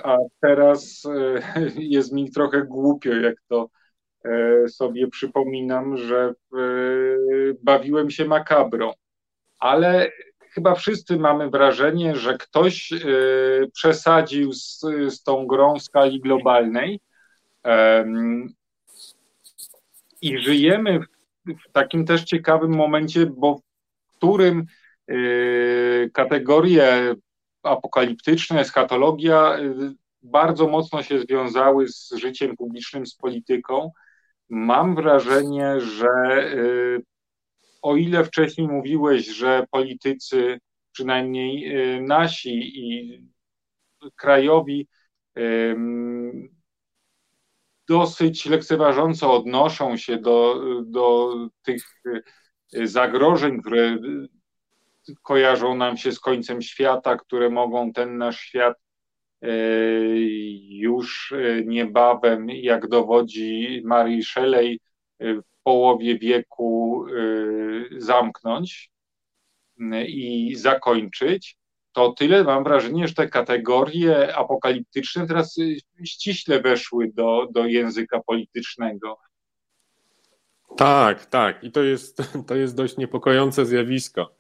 [0.03, 1.03] a teraz
[1.77, 3.69] jest mi trochę głupio, jak to
[4.69, 6.35] sobie przypominam, że
[7.63, 8.93] bawiłem się makabrą.
[9.59, 12.93] Ale chyba wszyscy mamy wrażenie, że ktoś
[13.73, 17.01] przesadził z, z tą grą w skali globalnej
[20.23, 21.01] i żyjemy
[21.47, 23.61] w takim też ciekawym momencie, bo
[24.07, 24.67] w którym
[26.13, 27.15] kategorie
[27.63, 29.59] apokaliptyczne, eschatologia
[30.23, 33.91] bardzo mocno się związały z życiem publicznym, z polityką.
[34.49, 36.09] Mam wrażenie, że
[36.55, 37.03] y,
[37.83, 40.59] o ile wcześniej mówiłeś, że politycy,
[40.93, 43.21] przynajmniej nasi i
[44.17, 44.89] krajowi,
[47.89, 51.85] dosyć lekceważąco odnoszą się do, do tych
[52.75, 53.99] e, zagrożeń, które
[55.23, 58.77] kojarzą nam się z końcem świata, które mogą ten nasz świat
[60.69, 64.81] już e, niebawem, jak dowodzi Marie Shelley,
[65.21, 67.05] w połowie wieku
[67.99, 68.91] zamknąć
[70.07, 71.57] i zakończyć
[71.95, 75.57] to tyle mam wrażenie, że te kategorie apokaliptyczne teraz
[76.05, 79.19] ściśle weszły do, do języka politycznego.
[80.77, 81.65] Tak, tak.
[81.65, 84.35] I to jest, to jest dość niepokojące zjawisko.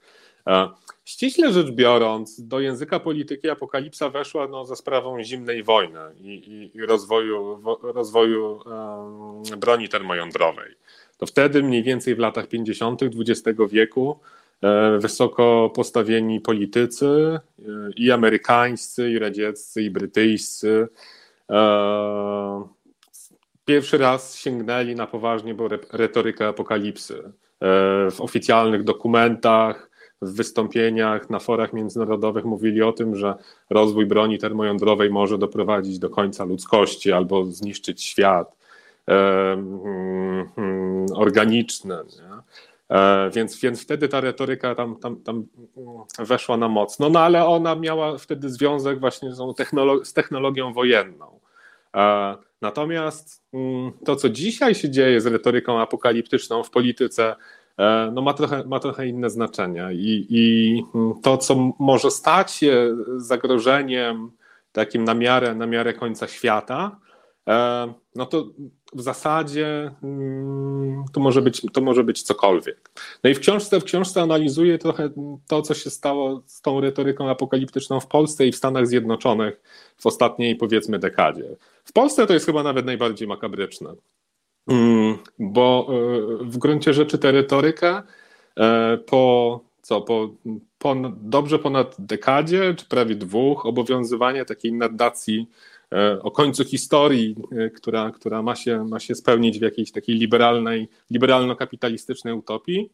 [1.04, 6.76] Ściśle rzecz biorąc, do języka polityki apokalipsa weszła no, za sprawą zimnej wojny i, i,
[6.76, 10.74] i rozwoju, rozwoju um, broni termojądrowej.
[11.18, 13.00] To wtedy, mniej więcej w latach 50.
[13.02, 14.20] XX wieku,
[14.64, 17.62] E, wysoko postawieni politycy e,
[17.96, 20.88] i amerykańscy, i radzieccy, i brytyjscy
[21.50, 22.68] e,
[23.64, 27.32] pierwszy raz sięgnęli na poważnie bo retorykę apokalipsy.
[28.10, 29.90] W oficjalnych dokumentach,
[30.24, 33.34] w wystąpieniach na forach międzynarodowych mówili o tym, że
[33.70, 38.56] rozwój broni termojądrowej może doprowadzić do końca ludzkości albo zniszczyć świat
[39.06, 40.46] mm,
[41.14, 41.94] organiczny.
[42.90, 45.46] E, więc, więc wtedy ta retoryka tam, tam, tam
[46.18, 51.40] weszła na mocno, no ale ona miała wtedy związek właśnie z, technolo z technologią wojenną.
[51.96, 57.36] E, natomiast mm, to, co dzisiaj się dzieje z retoryką apokaliptyczną w polityce,
[58.12, 59.88] no ma, trochę, ma trochę inne znaczenie.
[59.92, 60.82] I, I
[61.22, 64.30] to, co może stać się zagrożeniem
[64.72, 66.96] takim na miarę, na miarę końca świata,
[68.14, 68.46] no to
[68.94, 72.90] w zasadzie mm, to może być, to może być cokolwiek.
[73.24, 75.10] No i w książce, w książce analizuję trochę
[75.46, 79.60] to, co się stało z tą retoryką apokaliptyczną w Polsce i w Stanach Zjednoczonych
[79.98, 81.56] w ostatniej, powiedzmy, dekadzie.
[81.84, 83.94] W Polsce to jest chyba nawet najbardziej makabryczne,
[85.38, 88.02] bo e, w gruncie rzeczy tę retorykę
[88.56, 90.30] e, po co, po,
[90.78, 95.50] po dobrze ponad dekadzie, czy prawie dwóch, obowiązywania takiej narracji
[96.22, 97.36] o końcu historii,
[97.76, 102.90] która, która ma, się, ma się spełnić w jakiejś takiej liberalnej, liberalno-kapitalistycznej utopii.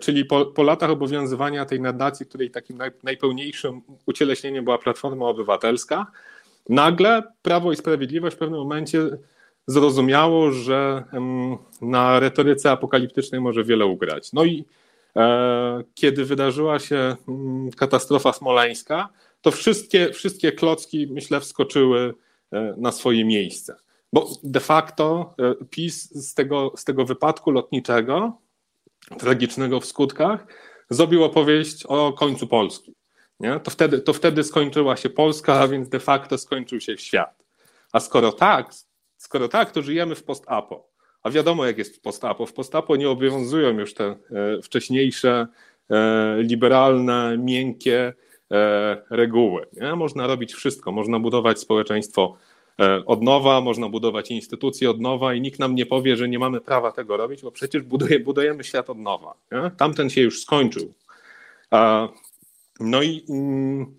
[0.00, 6.06] Czyli po, po latach obowiązywania tej narracji, której takim naj, najpełniejszym ucieleśnieniem była Platforma Obywatelska,
[6.68, 8.98] nagle Prawo i Sprawiedliwość w pewnym momencie
[9.66, 11.04] zrozumiało, że
[11.80, 14.32] na retoryce apokaliptycznej może wiele ugrać.
[14.32, 14.64] No i
[15.16, 19.08] e, kiedy wydarzyła się mm, katastrofa smoleńska,
[19.40, 22.14] to wszystkie, wszystkie klocki, myślę, wskoczyły
[22.52, 23.76] e, na swoje miejsce.
[24.12, 28.38] Bo de facto e, PiS z tego, z tego wypadku lotniczego,
[29.18, 30.46] tragicznego w skutkach,
[30.90, 32.94] zrobił opowieść o końcu Polski.
[33.40, 33.60] Nie?
[33.60, 37.44] To, wtedy, to wtedy skończyła się Polska, a więc de facto skończył się świat.
[37.92, 38.74] A skoro tak,
[39.22, 40.88] skoro tak, to żyjemy w post-apo.
[41.22, 42.46] A wiadomo, jak jest w post-apo.
[42.46, 44.16] W post-apo nie obowiązują już te e,
[44.62, 45.46] wcześniejsze,
[45.90, 48.12] e, liberalne, miękkie
[48.50, 49.66] e, reguły.
[49.72, 49.94] Nie?
[49.94, 50.92] Można robić wszystko.
[50.92, 52.36] Można budować społeczeństwo
[53.06, 56.60] od nowa, można budować instytucje od nowa i nikt nam nie powie, że nie mamy
[56.60, 59.34] prawa tego robić, bo przecież buduje, budujemy świat od nowa.
[59.52, 59.70] Nie?
[59.76, 60.92] Tamten się już skończył.
[62.80, 63.94] No i mm,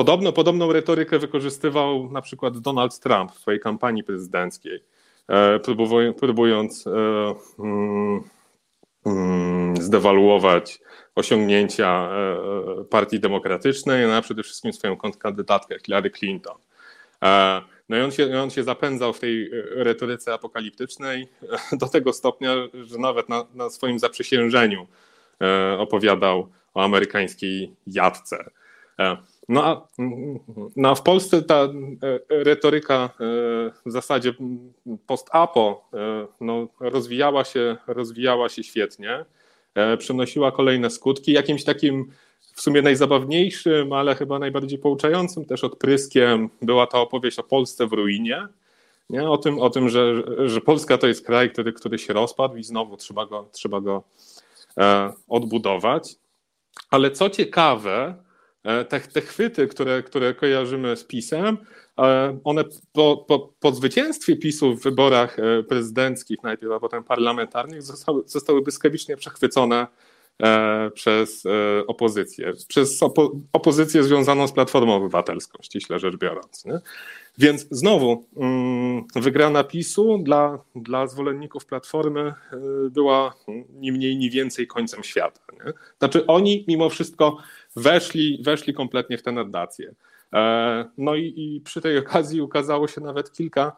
[0.00, 4.84] podobno, podobną retorykę wykorzystywał na przykład Donald Trump w swojej kampanii prezydenckiej,
[5.28, 5.60] e,
[6.18, 6.90] próbując e,
[7.58, 8.22] mm,
[9.06, 10.80] mm, zdewaluować
[11.14, 16.56] osiągnięcia e, Partii Demokratycznej, no a przede wszystkim swoją kandydatkę Hillary Clinton.
[17.88, 21.28] No i on się, on się zapędzał w tej retoryce apokaliptycznej
[21.80, 24.86] do tego stopnia, że nawet na, na swoim zaprzysiężeniu
[25.78, 28.50] opowiadał o amerykańskiej jadce.
[29.50, 29.88] E, no a,
[30.76, 31.70] no a w Polsce ta e,
[32.28, 33.08] retoryka e,
[33.86, 34.34] w zasadzie
[35.06, 35.90] post-apo
[36.40, 39.24] no, rozwijała, się, rozwijała się świetnie,
[39.98, 41.32] przynosiła kolejne skutki.
[41.32, 42.10] Jakimś takim
[42.54, 47.92] w sumie najzabawniejszym, ale chyba najbardziej pouczającym też odpryskiem była ta opowieść o Polsce w
[47.92, 48.46] ruinie.
[49.10, 49.30] Nie?
[49.30, 52.64] O tym, o tym że, że Polska to jest kraj, który, który się rozpadł i
[52.64, 54.02] znowu trzeba go, trzeba go
[55.28, 56.16] odbudować.
[56.90, 58.29] Ale co ciekawe, e,
[58.62, 61.58] te, te chwyty, które, które kojarzymy z PiSem,
[61.98, 67.82] e, one po, po, po zwycięstwie PiSu w wyborach e, prezydenckich najpierw, a potem parlamentarnych
[67.82, 69.86] zostały, zostały błyskawicznie przechwycone
[70.94, 71.44] przez
[71.86, 76.64] opozycję, przez opo opozycję związaną z Platformą Obywatelską, ściśle rzecz biorąc.
[76.64, 76.80] Nie?
[77.38, 82.34] Więc znowu mm, wygrana PiSu dla, dla zwolenników Platformy
[82.90, 83.34] była
[83.72, 85.40] ni mniej, ni więcej końcem świata.
[85.52, 85.72] Nie?
[85.98, 87.36] Znaczy oni mimo wszystko
[87.76, 89.94] weszli, weszli kompletnie w tę narrację.
[90.34, 93.76] E, no i, i przy tej okazji ukazało się nawet kilka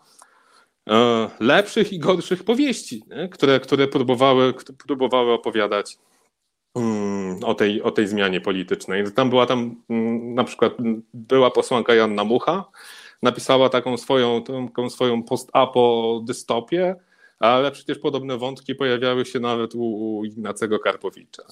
[0.88, 4.54] e, lepszych i gorszych powieści, które, które próbowały,
[4.86, 5.98] próbowały opowiadać
[6.76, 9.12] mm, o tej, o tej zmianie politycznej.
[9.12, 10.72] Tam była tam mm, na przykład
[11.14, 12.64] była posłanka Janna Mucha,
[13.22, 16.96] napisała taką swoją, taką swoją post-apo dystopię,
[17.42, 21.42] ale przecież podobne wątki pojawiały się nawet u, u Ignacego Karpowicza.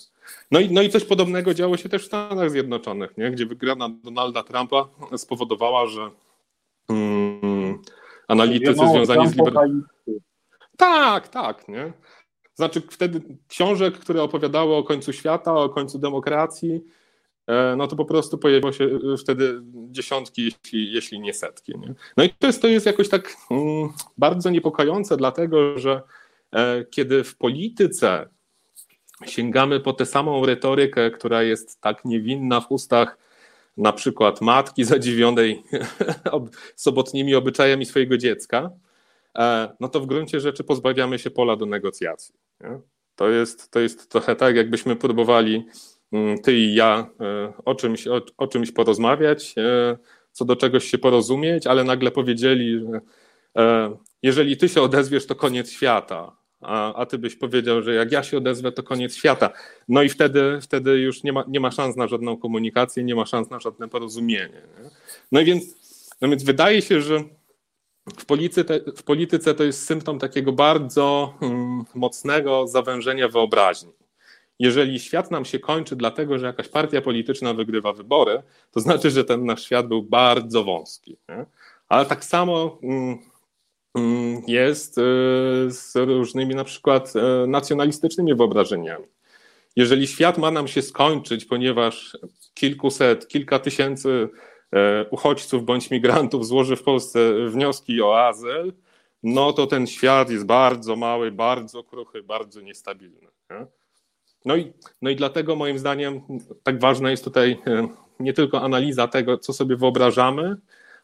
[0.50, 3.30] No i, no i coś podobnego działo się też w Stanach Zjednoczonych, nie?
[3.30, 6.10] gdzie wygrana Donalda Trumpa spowodowała, że
[6.88, 7.78] mm,
[8.28, 9.88] analitycy związani z liberalizmem.
[10.76, 11.92] Tak, tak, nie?
[12.54, 16.84] Znaczy wtedy książek, które opowiadały o końcu świata, o końcu demokracji,
[17.76, 21.78] no to po prostu pojawiło się e, wtedy dziesiątki, jeśli, jeśli nie setki.
[21.78, 21.94] Nie?
[22.16, 26.02] No i to jest, to jest jakoś tak mm, bardzo niepokojące, dlatego że
[26.52, 28.28] e, kiedy w polityce
[29.26, 33.18] sięgamy po tę samą retorykę, która jest tak niewinna w ustach
[33.76, 35.62] na przykład matki zadziwionej
[36.76, 38.70] sobotnimi obyczajami swojego dziecka,
[39.80, 42.34] no to w gruncie rzeczy pozbawiamy się pola do negocjacji.
[42.60, 42.80] Nie?
[43.16, 45.66] To, jest, to jest trochę tak, jakbyśmy próbowali
[46.42, 49.98] ty i ja e, o czymś, o, o czymś porozmawiać, e,
[50.32, 53.00] co do czegoś się porozumieć, ale nagle powiedzieli, że
[53.56, 58.12] e, jeżeli ty się odezwiesz, to koniec świata, a, a ty byś powiedział, że jak
[58.12, 59.50] ja się odezwę, to koniec świata.
[59.88, 63.26] No i wtedy, wtedy już nie ma, nie ma szans na żadną komunikację, nie ma
[63.26, 64.62] szans na żadne porozumienie.
[64.82, 64.90] Nie?
[65.32, 65.64] No i więc,
[66.20, 67.24] no więc wydaje się, że
[68.18, 73.92] w polityce, w polityce to jest symptom takiego bardzo hmm, mocnego zawężenia wyobraźni
[74.60, 79.24] jeżeli świat nam się kończy dlatego, że jakaś partia polityczna wygrywa wybory, to znaczy, że
[79.24, 81.16] ten nasz świat był bardzo wąski.
[81.28, 81.46] Nie?
[81.88, 83.18] Ale tak samo mm,
[83.94, 85.02] mm, jest y,
[85.68, 89.04] z różnymi na przykład y, nacjonalistycznymi wyobrażeniami.
[89.76, 92.18] Jeżeli świat ma nam się skończyć, ponieważ
[92.54, 94.78] kilkuset, kilka tysięcy y,
[95.10, 98.72] uchodźców bądź migrantów złoży w Polsce wnioski o azyl,
[99.22, 103.28] no to ten świat jest bardzo mały, bardzo kruchy, bardzo niestabilny.
[103.50, 103.79] Nie?
[104.44, 104.72] No i,
[105.02, 106.20] no i dlatego moim zdaniem
[106.62, 107.88] tak ważna jest tutaj e,
[108.20, 110.56] nie tylko analiza tego, co sobie wyobrażamy,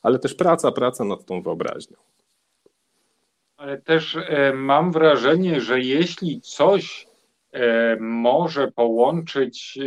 [0.02, 1.96] ale też praca, praca nad tą wyobraźnią.
[3.56, 7.06] Ale też e, mam wrażenie, że jeśli coś
[7.52, 9.78] e, może połączyć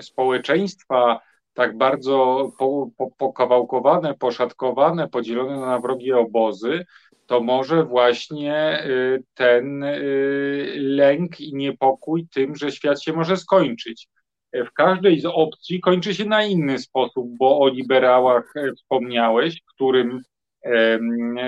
[0.00, 1.20] społeczeństwa
[1.54, 6.84] tak bardzo po, po, pokawałkowane, poszatkowane, podzielone na wrogie obozy,
[7.26, 8.84] to może właśnie
[9.34, 9.84] ten
[10.76, 14.08] lęk i niepokój tym, że świat się może skończyć.
[14.52, 20.22] W każdej z opcji kończy się na inny sposób, bo o liberałach wspomniałeś, którym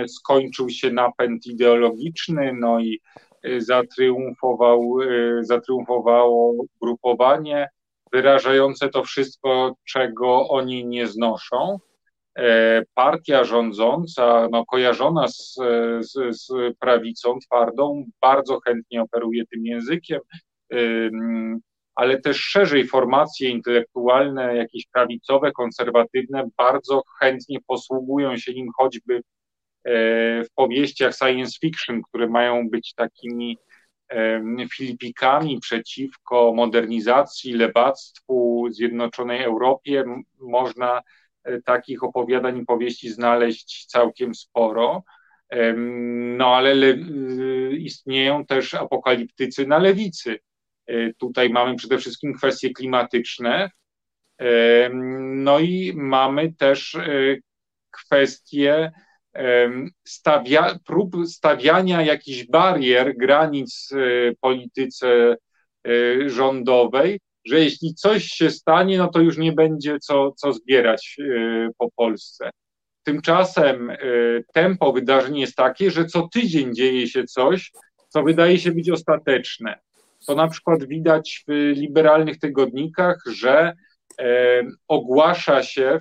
[0.07, 3.01] skończył się napęd ideologiczny, no i
[3.43, 7.69] e, zatriumfował, e, zatriumfowało grupowanie
[8.13, 11.79] wyrażające to wszystko, czego oni nie znoszą.
[12.39, 15.55] E, partia rządząca, no, kojarzona z,
[16.01, 16.49] z, z
[16.81, 20.21] prawicą twardą, bardzo chętnie operuje tym językiem
[21.97, 29.23] ale też szerzej formacje intelektualne, jakieś prawicowe, konserwatywne, bardzo chętnie posługują się nim choćby e,
[30.45, 33.59] w powieściach science fiction, które mają być takimi
[34.75, 40.05] filipikami przeciwko modernizacji, lewactwu, zjednoczonej Europie.
[40.41, 41.03] Można
[41.45, 45.03] e, takich opowiadań i powieści znaleźć całkiem sporo.
[46.37, 46.97] No ale le,
[47.73, 50.39] istnieją też apokaliptycy na lewicy,
[50.87, 53.71] E, tutaj mamy przede wszystkim kwestie klimatyczne,
[55.35, 57.37] no i mamy też e,
[57.91, 58.93] kwestie
[60.05, 63.91] stawia, prób stawiania jakichś barier, granic
[64.41, 65.37] polityce
[66.27, 71.17] rządowej, że jeśli coś się stanie, no to już nie będzie co, co zbierać
[71.79, 72.51] po Polsce.
[73.03, 73.93] Tymczasem
[74.55, 77.73] tempo wydarzeń jest takie, że co tydzień dzieje się coś,
[78.09, 79.79] co wydaje się być ostateczne
[80.27, 83.75] to na przykład widać w liberalnych tygodnikach, że e,
[84.89, 86.01] ogłasza się, e,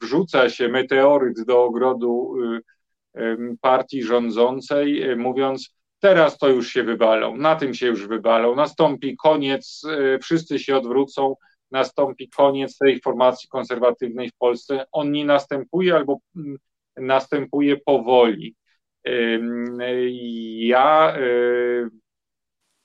[0.00, 2.34] wrzuca się meteoryt do ogrodu
[3.14, 8.54] e, partii rządzącej, e, mówiąc, teraz to już się wywalą, na tym się już wywalą,
[8.54, 11.34] nastąpi koniec, e, wszyscy się odwrócą,
[11.70, 14.84] nastąpi koniec tej formacji konserwatywnej w Polsce.
[14.92, 16.18] On nie następuje albo
[16.96, 18.54] następuje powoli.
[20.58, 21.20] Ja e,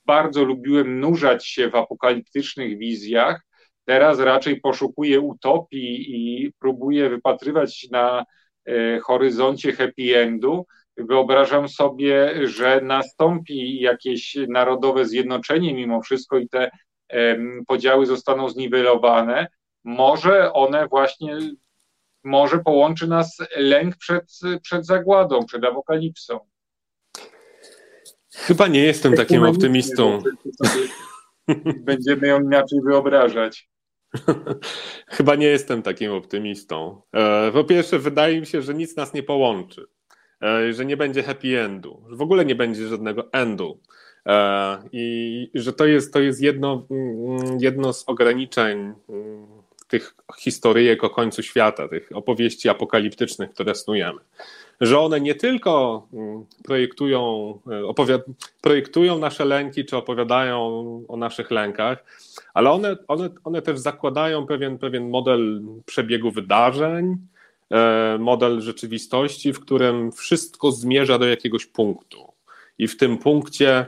[0.05, 3.41] bardzo lubiłem nurzać się w apokaliptycznych wizjach.
[3.85, 8.25] Teraz raczej poszukuję utopii i próbuję wypatrywać na
[8.65, 10.65] e, horyzoncie happy endu.
[10.97, 16.71] Wyobrażam sobie, że nastąpi jakieś narodowe zjednoczenie mimo wszystko i te
[17.67, 19.47] podziały zostaną zniwelowane.
[19.83, 21.37] Może one właśnie,
[22.23, 24.23] może połączy nas lęk przed,
[24.61, 26.39] przed zagładą, przed apokalipsą.
[28.33, 30.23] Chyba nie jestem takim optymistą.
[31.75, 33.70] Będziemy ją inaczej wyobrażać.
[35.07, 37.01] Chyba nie jestem takim optymistą.
[37.13, 39.87] E, po pierwsze, wydaje mi się, że nic nas nie połączy,
[40.43, 43.79] e, że nie będzie happy endu, że w ogóle nie będzie żadnego endu.
[44.25, 49.47] E, I że to jest, to jest jedno, mm, jedno z ograniczeń mm,
[49.87, 54.19] tych historyjek o końcu świata, tych opowieści apokaliptycznych, które snujemy
[54.81, 58.23] że one nie tylko mm, projektują, e,
[58.61, 60.57] projektują nasze lęki, czy opowiadają
[61.07, 62.03] o naszych lękach,
[62.53, 67.17] ale one, one, one też zakładają pewien, pewien model przebiegu wydarzeń,
[67.71, 72.33] e, model rzeczywistości, w którym wszystko zmierza do jakiegoś punktu.
[72.77, 73.85] I w tym punkcie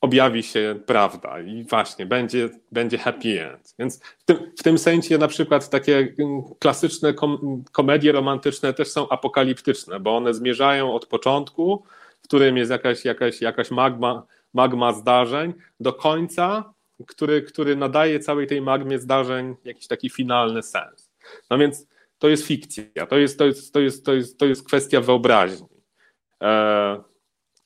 [0.00, 3.74] objawi się prawda i właśnie będzie, będzie happy end.
[3.78, 8.88] Więc w tym, w tym sensie na przykład takie mm, klasyczne kom, komedie romantyczne też
[8.88, 11.84] są apokaliptyczne, bo one zmierzają od początku,
[12.20, 16.74] w którym jest jakaś, jakaś, jakaś magma, magma zdarzeń, do końca,
[17.06, 21.10] który, który nadaje całej tej magmie zdarzeń jakiś taki finalny sens.
[21.50, 21.86] No więc
[22.18, 25.68] to jest fikcja, to jest, to jest, to jest, to jest, to jest kwestia wyobraźni.
[26.42, 27.02] E,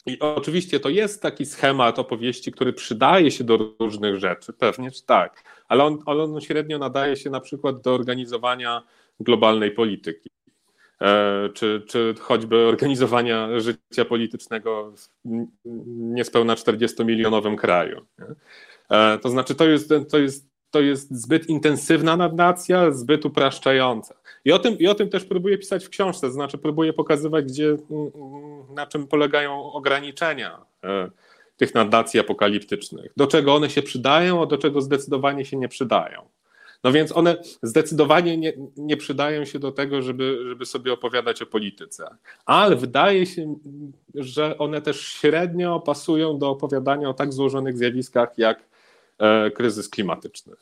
[0.06, 5.42] i oczywiście to jest taki schemat opowieści, który przydaje się do różnych rzeczy, pewnie tak,
[5.68, 8.82] ale on, on średnio nadaje się na przykład do organizowania
[9.20, 10.30] globalnej polityki,
[11.00, 15.08] e, czy, czy choćby organizowania życia politycznego w
[15.86, 18.06] niespełna 40-milionowym kraju.
[18.18, 18.34] E,
[19.22, 24.14] to znaczy, to jest, to jest to jest zbyt intensywna narracja, zbyt upraszczająca.
[24.44, 27.44] I o tym, i o tym też próbuję pisać w książce, to znaczy próbuję pokazywać,
[27.44, 31.10] gdzie, mm, mm, na czym polegają ograniczenia e,
[31.56, 36.22] tych narracji apokaliptycznych, do czego one się przydają, a do czego zdecydowanie się nie przydają.
[36.84, 41.46] No więc one zdecydowanie nie, nie przydają się do tego, żeby, żeby sobie opowiadać o
[41.46, 42.08] polityce.
[42.46, 43.54] Ale wydaje się,
[44.14, 48.69] że one też średnio pasują do opowiadania o tak złożonych zjawiskach jak E,
[49.54, 50.56] kryzys klimatyczny.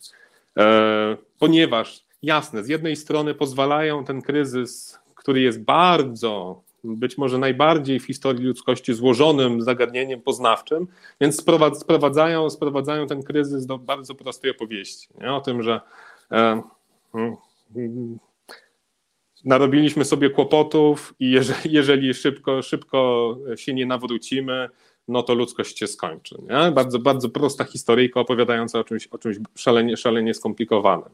[0.59, 8.01] E, ponieważ jasne, z jednej strony pozwalają ten kryzys, który jest bardzo, być może najbardziej
[8.01, 10.87] w historii ludzkości złożonym zagadnieniem poznawczym,
[11.21, 11.45] więc
[11.81, 15.33] sprowadzają, sprowadzają ten kryzys do bardzo prostej opowieści nie?
[15.33, 15.81] o tym, że
[16.33, 16.63] e,
[17.15, 18.19] mm,
[19.45, 24.69] narobiliśmy sobie kłopotów i jeżeli, jeżeli szybko, szybko się nie nawrócimy,
[25.09, 26.37] no to ludzkość się skończy.
[26.43, 26.73] Nie?
[26.73, 31.11] Bardzo, bardzo prosta historyjka opowiadająca o czymś, o czymś szalenie, szalenie skomplikowanym.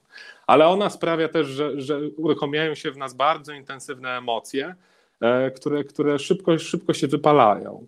[0.47, 4.75] Ale ona sprawia też, że, że uruchamiają się w nas bardzo intensywne emocje,
[5.21, 7.87] e, które, które szybko, szybko się wypalają.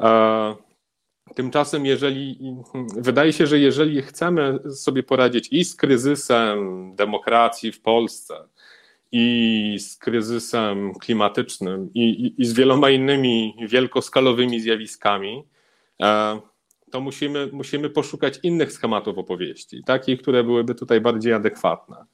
[0.00, 0.56] E,
[1.34, 2.38] tymczasem, jeżeli
[2.96, 8.34] wydaje się, że jeżeli chcemy sobie poradzić i z kryzysem demokracji w Polsce,
[9.18, 15.44] i z kryzysem klimatycznym, i, i, i z wieloma innymi wielkoskalowymi zjawiskami,
[16.02, 16.40] e,
[16.90, 22.04] to musimy, musimy poszukać innych schematów opowieści, takich, które byłyby tutaj bardziej adekwatne.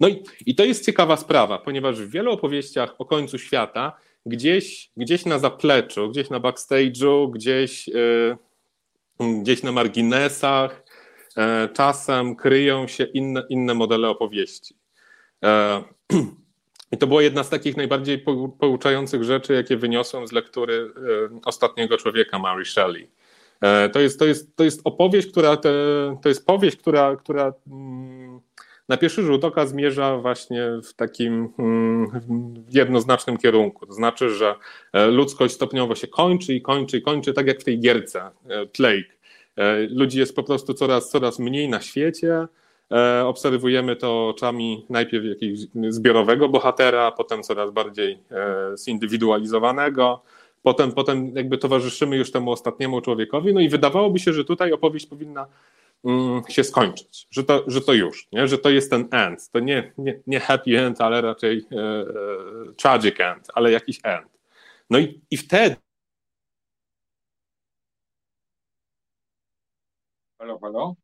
[0.00, 3.92] No i, i to jest ciekawa sprawa, ponieważ w wielu opowieściach o końcu świata
[4.26, 8.36] gdzieś, gdzieś na zapleczu, gdzieś na backstage'u, gdzieś, yy,
[9.42, 10.84] gdzieś na marginesach
[11.36, 14.74] yy, czasem kryją się inne, inne modele opowieści.
[15.42, 16.22] Yy,
[16.92, 18.24] I to była jedna z takich najbardziej
[18.58, 20.92] pouczających rzeczy, jakie wyniosłem z lektury
[21.32, 23.10] e, Ostatniego Człowieka Mary Shelley.
[23.60, 25.70] E, to jest, to jest, to jest opowieść, która, te,
[26.22, 28.40] to jest powieść, która, która mm,
[28.88, 33.86] na pierwszy rzut oka zmierza właśnie w takim mm, jednoznacznym kierunku.
[33.86, 34.54] To znaczy, że
[34.92, 38.30] e, ludzkość stopniowo się kończy i kończy i kończy, tak jak w tej gierce
[38.72, 39.12] Plague.
[39.90, 42.46] Ludzi jest po prostu coraz, coraz mniej na świecie,
[43.24, 50.22] obserwujemy to oczami najpierw jakiegoś zbiorowego bohatera, potem coraz bardziej e, zindywidualizowanego,
[50.62, 55.06] potem, potem jakby towarzyszymy już temu ostatniemu człowiekowi, no i wydawałoby się, że tutaj opowieść
[55.06, 55.46] powinna
[56.04, 58.48] mm, się skończyć, że to, że to już, nie?
[58.48, 62.04] że to jest ten end, to nie, nie, nie happy end, ale raczej e, e,
[62.76, 64.28] tragic end, ale jakiś end.
[64.90, 65.76] No i, i wtedy
[70.38, 70.96] Halo, halo?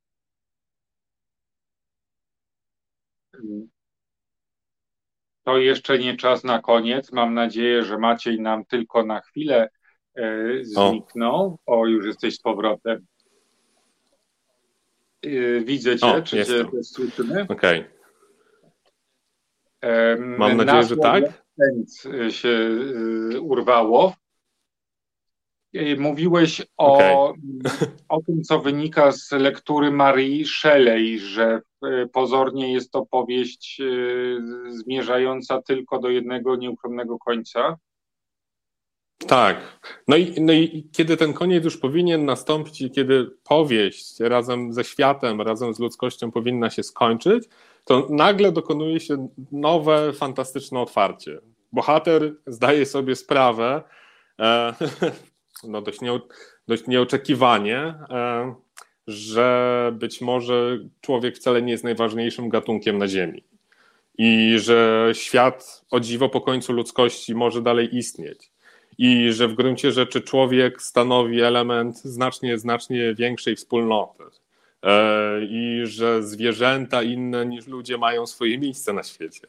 [5.45, 7.13] To jeszcze nie czas na koniec.
[7.13, 9.69] Mam nadzieję, że Maciej nam tylko na chwilę
[10.15, 11.59] e, zniknął.
[11.67, 13.07] O, o już jesteś z powrotem.
[15.23, 16.71] E, widzę cię, o, czy jestem.
[16.71, 17.47] cię słyszymy?
[17.49, 17.81] Okej.
[19.81, 20.17] Okay.
[20.39, 21.25] Mam nadzieję, że tak.
[22.31, 22.49] się
[23.35, 24.15] e, urwało.
[25.99, 27.89] Mówiłeś o, okay.
[28.09, 31.61] o tym, co wynika z lektury Marii Shelley, że
[32.13, 33.85] pozornie jest to powieść e,
[34.71, 37.77] zmierzająca tylko do jednego nieuchronnego końca.
[39.27, 39.81] Tak.
[40.09, 45.41] No i, no i kiedy ten koniec już powinien nastąpić kiedy powieść razem ze światem,
[45.41, 47.49] razem z ludzkością powinna się skończyć,
[47.85, 51.39] to nagle dokonuje się nowe, fantastyczne otwarcie.
[51.73, 53.83] Bohater zdaje sobie sprawę,
[54.39, 54.75] e,
[55.65, 56.21] no dość, nie,
[56.69, 57.79] dość nieoczekiwanie,
[58.11, 58.55] e,
[59.09, 63.43] że być może człowiek wcale nie jest najważniejszym gatunkiem na Ziemi
[64.19, 68.51] i że świat o dziwo po końcu ludzkości może dalej istnieć
[68.99, 74.25] i że w gruncie rzeczy człowiek stanowi element znacznie, znacznie większej wspólnoty
[74.83, 79.47] e, i że zwierzęta inne niż ludzie mają swoje miejsce na świecie.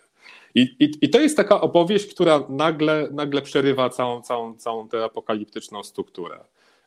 [0.55, 5.03] I, i, I to jest taka opowieść, która nagle, nagle przerywa całą, całą, całą tę
[5.03, 6.39] apokaliptyczną strukturę.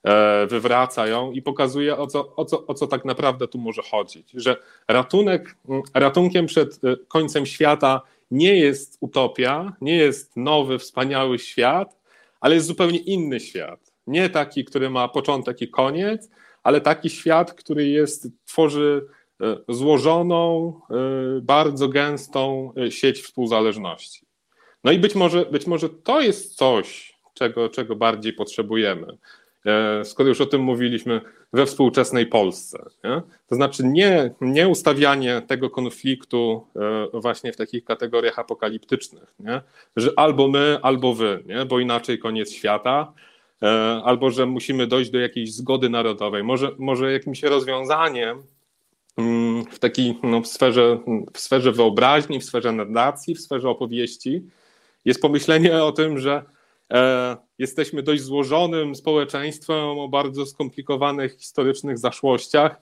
[0.05, 3.83] E, wywraca ją i pokazuje, o co, o, co, o co tak naprawdę tu może
[3.83, 4.31] chodzić.
[4.35, 4.57] Że
[4.89, 5.57] ratunek,
[5.95, 11.97] ratunkiem przed e, końcem świata nie jest utopia, nie jest nowy, wspaniały świat,
[12.41, 13.93] ale jest zupełnie inny świat.
[14.07, 16.31] Nie taki, który ma początek i koniec,
[16.63, 19.07] ale taki świat, który jest, tworzy
[19.43, 20.81] E, złożoną,
[21.43, 24.27] bardzo gęstą sieć współzależności.
[24.85, 29.19] No i być może, być może to jest coś, czego, czego bardziej potrzebujemy.
[30.05, 31.21] Skoro już o tym mówiliśmy
[31.53, 32.85] we współczesnej Polsce.
[33.05, 33.23] Nie?
[33.49, 36.67] To znaczy nie, nie ustawianie tego konfliktu
[37.13, 39.61] właśnie w takich kategoriach apokaliptycznych, nie?
[39.97, 41.65] że albo my, albo wy, nie?
[41.65, 43.13] bo inaczej koniec świata,
[44.05, 46.45] albo że musimy dojść do jakiejś zgody narodowej.
[46.45, 48.43] Może, może jakimś rozwiązaniem
[49.17, 50.99] Mm, w takiej no, w sferze,
[51.33, 54.43] w sferze wyobraźni, w sferze narracji, w sferze opowieści,
[55.05, 56.45] jest pomyślenie o tym, że e,
[57.59, 62.77] jesteśmy dość złożonym społeczeństwem o bardzo skomplikowanych historycznych zaszłościach.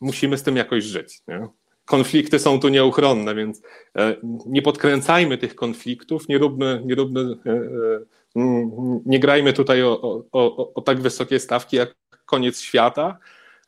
[0.00, 1.20] Musimy z tym jakoś żyć.
[1.28, 1.48] Nie?
[1.84, 3.62] Konflikty są tu nieuchronne, więc
[3.96, 4.16] e,
[4.46, 10.22] nie podkręcajmy tych konfliktów, nie róbmy, nie, róbmy, e, e nie grajmy tutaj o, o,
[10.32, 11.94] o, o tak wysokie stawki jak
[12.26, 13.18] koniec świata,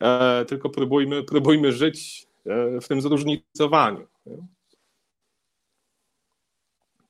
[0.01, 4.07] E, tylko próbujmy, próbujmy żyć e, w tym zróżnicowaniu.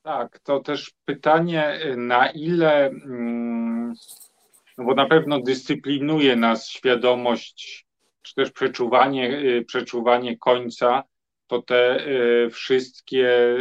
[0.03, 2.91] Tak, to też pytanie, na ile,
[4.79, 7.87] no bo na pewno dyscyplinuje nas świadomość,
[8.23, 11.03] czy też przeczuwanie, y, przeczuwanie końca,
[11.47, 12.07] to te
[12.47, 13.57] y, wszystkie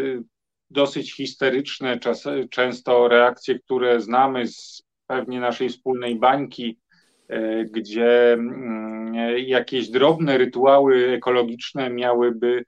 [0.70, 6.80] dosyć histeryczne, czas, często reakcje, które znamy z pewnie naszej wspólnej bańki,
[7.32, 12.66] y, gdzie mm, jakieś drobne rytuały ekologiczne miałyby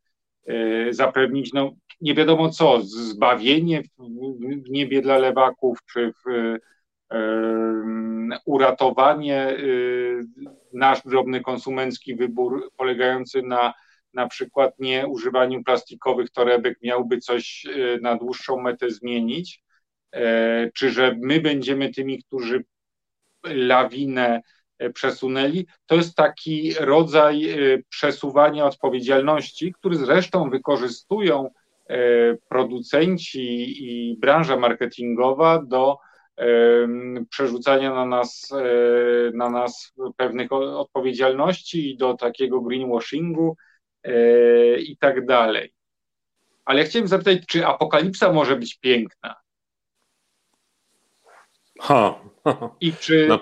[0.89, 1.71] zapewnić no,
[2.01, 3.81] nie wiadomo co, zbawienie
[4.65, 6.57] w niebie dla lewaków, czy w,
[8.45, 10.23] uratowanie, y,
[10.73, 13.73] nasz drobny konsumencki wybór polegający na
[14.13, 17.65] na przykład nie używaniu plastikowych torebek miałby coś
[18.01, 19.61] na dłuższą metę zmienić,
[20.11, 22.63] e, czy że my będziemy tymi, którzy
[23.43, 24.41] lawinę e,
[24.89, 31.49] przesunęli, to jest taki rodzaj y, przesuwania odpowiedzialności, który zresztą wykorzystują
[31.91, 35.97] E, producenci i branża marketingowa do
[37.29, 43.57] przerzucania na nas, e, na nas pewnych odpowiedzialności i do takiego greenwashingu
[44.03, 44.13] e,
[44.79, 45.73] i tak dalej.
[46.65, 49.36] Ale ja chciałem zapytać, czy apokalipsa może być piękna?
[51.79, 52.19] Ha.
[52.82, 53.39] I czy, no.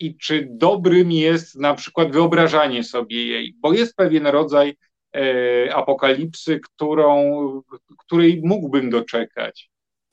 [0.00, 3.54] I czy dobrym jest na przykład wyobrażanie sobie jej?
[3.58, 4.76] Bo jest pewien rodzaj
[5.14, 7.62] E, apokalipsy, którą,
[7.98, 9.70] której mógłbym doczekać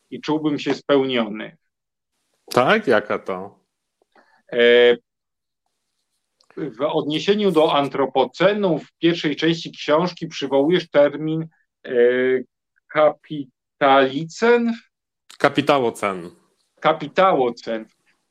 [0.09, 1.57] i czułbym się spełniony.
[2.45, 2.87] Tak?
[2.87, 3.59] Jaka to?
[4.51, 4.57] E,
[6.57, 11.47] w odniesieniu do antropocenu w pierwszej części książki przywołujesz termin
[11.85, 11.91] e,
[12.87, 14.73] kapitalicen?
[15.37, 16.29] Kapitałocen.
[16.79, 17.85] Kapitałocen.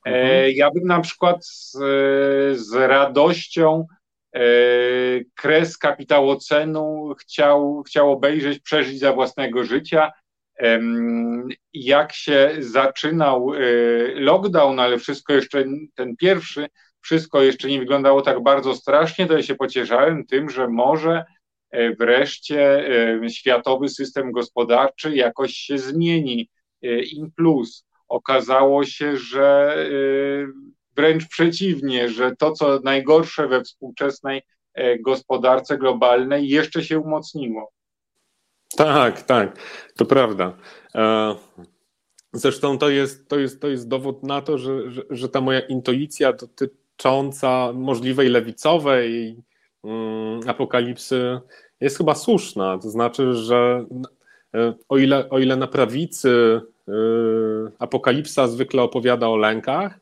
[0.04, 0.52] Mhm.
[0.54, 1.72] Ja bym na przykład z,
[2.58, 3.86] z radością
[4.34, 4.40] E,
[5.34, 10.12] kres kapitałocenu chciał, chciał obejrzeć, przeżyć za własnego życia.
[11.72, 13.58] Jak się zaczynał e,
[14.14, 16.66] lockdown, ale wszystko jeszcze, ten pierwszy,
[17.00, 21.24] wszystko jeszcze nie wyglądało tak bardzo strasznie, to ja się pocieszałem tym, że może
[21.70, 22.88] e, wreszcie
[23.28, 26.48] światowy system gospodarczy jakoś się zmieni.
[26.82, 29.76] In plus okazało się, że
[30.96, 34.42] wręcz przeciwnie, że to, co najgorsze we współczesnej
[34.74, 37.72] e, gospodarce globalnej, jeszcze się umocniło.
[38.76, 39.58] Tak, tak,
[39.96, 40.56] to prawda.
[40.94, 41.34] E,
[42.32, 45.60] zresztą to jest, to jest, to jest dowód na to, że, że, że ta moja
[45.60, 49.42] intuicja dotycząca możliwej lewicowej
[49.82, 51.40] um, apokalipsy
[51.80, 52.78] jest chyba słuszna.
[52.78, 53.86] To znaczy, że
[54.54, 56.60] e, o ile, o ile na prawicy
[57.78, 60.00] apokalipsa zwykle opowiada o lękach,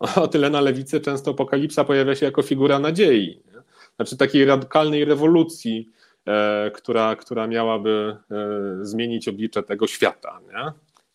[0.22, 3.42] o tyle na lewicy często apokalipsa pojawia się jako figura nadziei.
[3.96, 5.88] Znaczy takiej radykalnej rewolucji,
[6.26, 10.72] e, która, która miałaby e, zmienić oblicze tego świata, nie?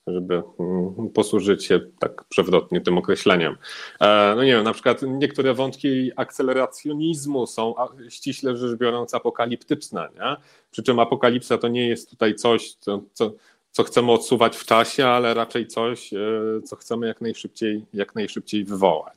[0.08, 3.58] żeby mm, posłużyć się tak przewrotnie tym określeniem.
[4.01, 7.74] E, no nie wiem, na przykład niektóre wątki akceleracjonizmu są
[8.10, 10.36] ściśle rzecz biorąc apokaliptyczne, nie?
[10.72, 13.32] przy czym apokalipsa to nie jest tutaj coś, co, co
[13.76, 16.17] co chcemy odsuwać w czasie, ale raczej coś, e,
[16.65, 19.13] co chcemy jak najszybciej, jak najszybciej wywołać.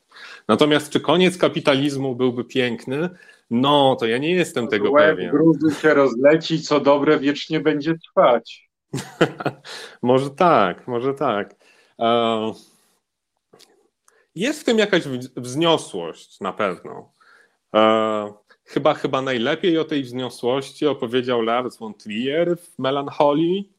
[0.49, 3.09] Natomiast czy koniec kapitalizmu byłby piękny?
[3.51, 5.31] No, to ja nie jestem tego Łeb pewien.
[5.31, 8.71] Gruzy się rozleci, co dobre wiecznie będzie trwać.
[10.03, 11.55] może tak, może tak.
[11.99, 12.53] E,
[14.35, 15.03] jest w tym jakaś
[15.37, 17.13] wzniosłość na pewno.
[17.75, 18.33] E,
[18.65, 23.78] chyba, chyba najlepiej o tej wzniosłości opowiedział Lars von Trier w Melancholii,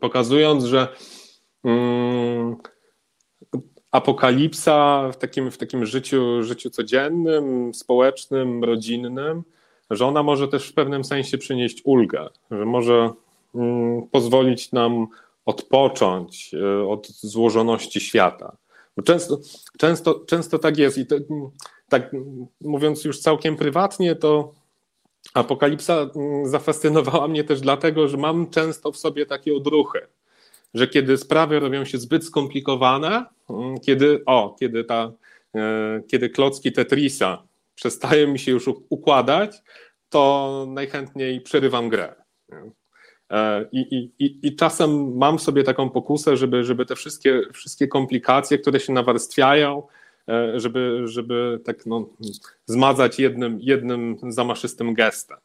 [0.00, 0.88] pokazując, że
[1.64, 2.56] mm,
[3.90, 9.42] apokalipsa w takim, w takim życiu, życiu codziennym, społecznym, rodzinnym,
[9.90, 13.10] że ona może też w pewnym sensie przynieść ulgę, że może
[13.54, 15.06] mm, pozwolić nam
[15.46, 18.56] odpocząć e, od złożoności świata.
[18.96, 19.38] Bo często,
[19.78, 21.06] często, często tak jest i
[21.88, 22.12] tak
[22.60, 24.54] mówiąc już całkiem prywatnie, to
[25.34, 30.00] Apokalipsa mm, zafascynowała mnie też dlatego, że mam często w sobie takie odruchy,
[30.74, 35.12] że kiedy sprawy robią się zbyt skomplikowane, mm, kiedy, o, kiedy, ta,
[35.54, 37.42] e, kiedy klocki Tetrisa
[37.74, 39.56] przestają mi się już układać,
[40.08, 42.14] to najchętniej przerywam grę.
[43.30, 47.88] E, I, i, I czasem mam w sobie taką pokusę, żeby, żeby te wszystkie, wszystkie
[47.88, 49.82] komplikacje, które się nawarstwiają,
[50.56, 52.08] żeby, żeby tak no,
[52.66, 55.38] zmazać jednym, jednym zamaszystym gestem.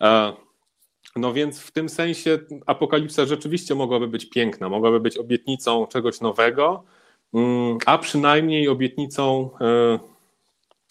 [0.00, 0.32] E,
[1.16, 6.84] no więc w tym sensie apokalipsa rzeczywiście mogłaby być piękna, mogłaby być obietnicą czegoś nowego,
[7.34, 9.98] mm, a przynajmniej obietnicą e,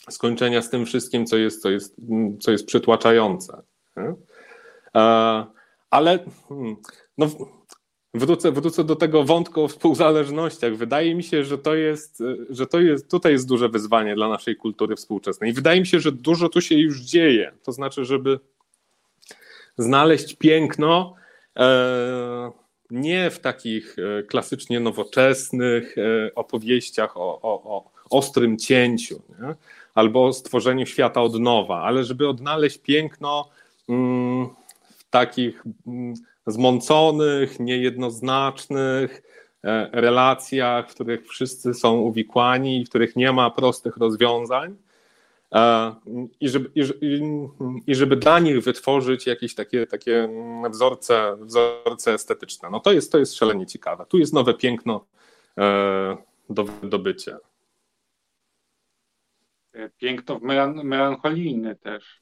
[0.10, 1.96] skończenia z tym wszystkim, co jest, co jest,
[2.40, 3.62] co jest przytłaczające.
[5.90, 6.20] Ale
[6.50, 6.76] hmm,
[7.18, 7.28] no,
[8.14, 10.76] wrócę, wrócę do tego wątku o współzależnościach.
[10.76, 14.55] Wydaje mi się, że to jest, że to jest, tutaj jest duże wyzwanie dla naszej
[14.55, 15.53] kultury współczesnej.
[15.53, 17.51] Wydaje mi się, że dużo tu się już dzieje.
[17.64, 18.39] To znaczy, żeby
[19.78, 21.16] znaleźć piękno
[21.59, 22.51] e,
[22.91, 29.55] nie w takich e, klasycznie nowoczesnych e, opowieściach o, o, o ostrym cięciu nie?
[29.95, 33.49] albo stworzeniu świata od nowa, ale żeby odnaleźć piękno
[33.89, 34.49] mm,
[34.97, 36.14] w takich mm,
[36.48, 39.22] zmąconych, niejednoznacznych
[39.64, 44.76] e, relacjach, w których wszyscy są uwikłani i w których nie ma prostych rozwiązań.
[45.54, 45.96] E,
[46.39, 47.22] I żeby, i,
[47.88, 50.30] i żeby dla nich wytworzyć jakieś takie, takie
[50.70, 52.70] wzorce, wzorce estetyczne.
[52.70, 54.06] No to jest, to jest szalenie ciekawe.
[54.06, 55.06] Tu jest nowe piękno
[55.58, 56.18] e,
[56.50, 57.38] do wydobycia.
[59.98, 60.39] Piękno
[60.84, 62.22] melancholijne też.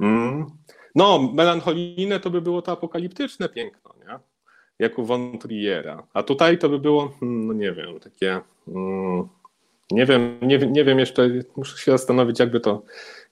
[0.00, 0.46] Mm.
[0.94, 4.18] No, melancholijne to by było to apokaliptyczne piękno, nie?
[4.78, 5.38] Jak u von.
[6.12, 8.40] A tutaj to by było, hmm, no nie wiem, takie.
[8.68, 9.28] Mm,
[9.90, 12.82] nie wiem, nie, nie wiem jeszcze, muszę się zastanowić, jakby to,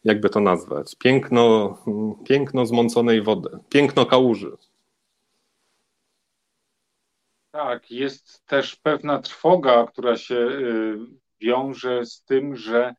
[0.04, 0.96] jakby to nazwać.
[0.98, 4.56] Piękno, mm, piękno zmąconej wody, piękno kałuży.
[7.50, 10.98] Tak, jest też pewna trwoga, która się y,
[11.40, 12.94] wiąże z tym, że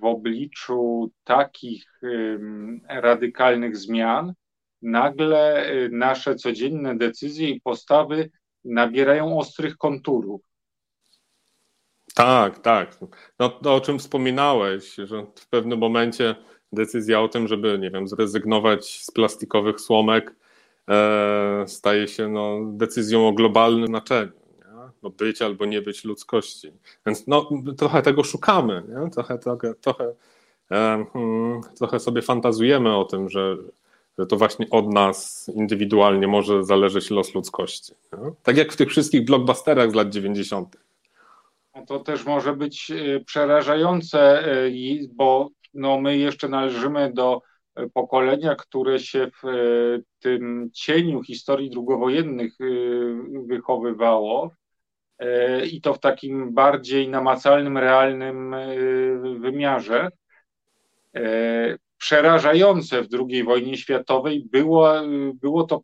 [0.00, 2.00] w obliczu takich
[2.88, 4.34] radykalnych zmian
[4.82, 8.30] nagle y, nasze codzienne decyzje i postawy
[8.64, 10.40] nabierają ostrych konturów.
[12.14, 12.98] Tak, tak.
[13.38, 16.34] No to o czym wspominałeś, że w pewnym momencie
[16.72, 20.34] decyzja o tym, żeby, nie wiem, zrezygnować z plastikowych słomek,
[20.90, 24.41] e, staje się no, decyzją o globalnym znaczeniu
[25.02, 26.72] no, być albo nie być ludzkości.
[27.06, 29.10] Więc no, trochę tego szukamy, nie?
[29.10, 30.14] Trochę, trochę, trochę,
[30.70, 33.56] e, hmm, trochę sobie fantazujemy o tym, że,
[34.18, 37.92] że to właśnie od nas indywidualnie może zależeć los ludzkości.
[38.12, 38.32] Nie?
[38.42, 40.76] Tak jak w tych wszystkich blockbusterach z lat 90.
[41.86, 44.70] To też może być e, przerażające, e,
[45.14, 47.42] bo no, my jeszcze należymy do
[47.94, 49.46] pokolenia, które się w
[50.20, 52.52] tym cieniu historii drugowojennych
[53.46, 54.61] wychowywało E,
[55.72, 58.66] i to w takim bardziej namacalnym, realnym e,
[59.38, 60.08] wymiarze.
[61.16, 61.22] E,
[61.98, 64.92] przerażające w II wojnie światowej było,
[65.34, 65.82] było to,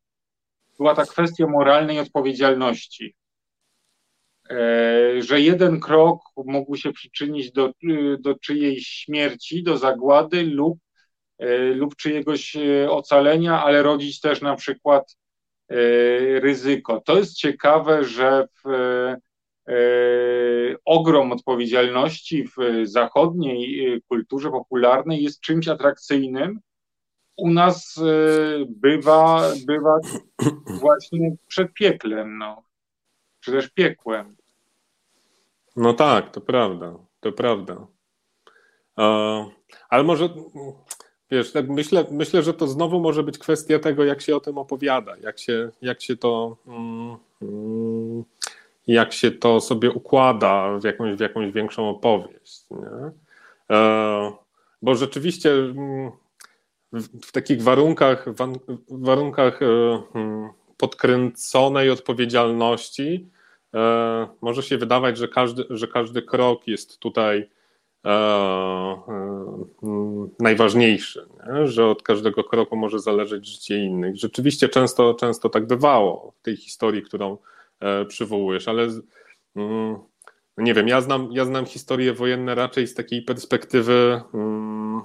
[0.78, 3.14] była ta kwestia moralnej odpowiedzialności.
[5.18, 7.72] Że jeden krok mógł się przyczynić do,
[8.20, 10.78] do czyjejś śmierci, do zagłady lub,
[11.74, 12.56] lub czyjegoś
[12.88, 15.16] ocalenia, ale rodzić też na przykład
[16.40, 17.00] ryzyko.
[17.00, 19.27] To jest ciekawe, że w, E,
[20.84, 26.60] ogrom odpowiedzialności w zachodniej e, kulturze popularnej jest czymś atrakcyjnym.
[27.36, 28.02] U nas e,
[28.68, 29.98] bywa, bywa
[30.80, 32.62] właśnie przed pieklem, no,
[33.40, 34.36] czy też piekłem.
[35.76, 37.86] No tak, to prawda, to prawda.
[39.88, 40.28] Ale może,
[41.30, 44.58] wiesz, tak myślę, myślę, że to znowu może być kwestia tego, jak się o tym
[44.58, 46.56] opowiada, jak się, jak się to.
[46.66, 48.24] Mm, mm,
[48.88, 52.64] jak się to sobie układa w jakąś, w jakąś większą opowieść.
[52.70, 53.10] Nie?
[53.76, 54.32] E,
[54.82, 56.10] bo rzeczywiście mm,
[56.92, 58.26] w, takich warunkach,
[58.90, 59.66] warunkach e,
[60.12, 63.28] hmm, podkręconej odpowiedzialności
[63.74, 67.50] e, może się wydawać, że każdy, że każdy krok jest tutaj
[68.04, 69.00] mm,
[70.40, 71.66] najważniejszy, nie?
[71.66, 74.16] że od każdego kroku może zależeć życie innych.
[74.16, 77.38] Rzeczywiście często, często tak bywało w tej historii, którą
[78.08, 78.88] przywołujesz, ale
[79.56, 79.98] mm,
[80.58, 85.02] nie wiem, ja znam, ja znam historie wojenne raczej z takiej perspektywy mm,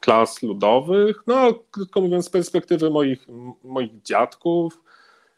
[0.00, 3.26] klas ludowych, no krótko mówiąc z perspektywy moich,
[3.64, 4.80] moich dziadków,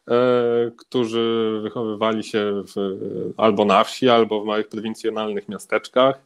[0.09, 2.99] e, którzy wychowywali się w,
[3.37, 6.20] albo na wsi, albo w małych prowincjonalnych miasteczkach.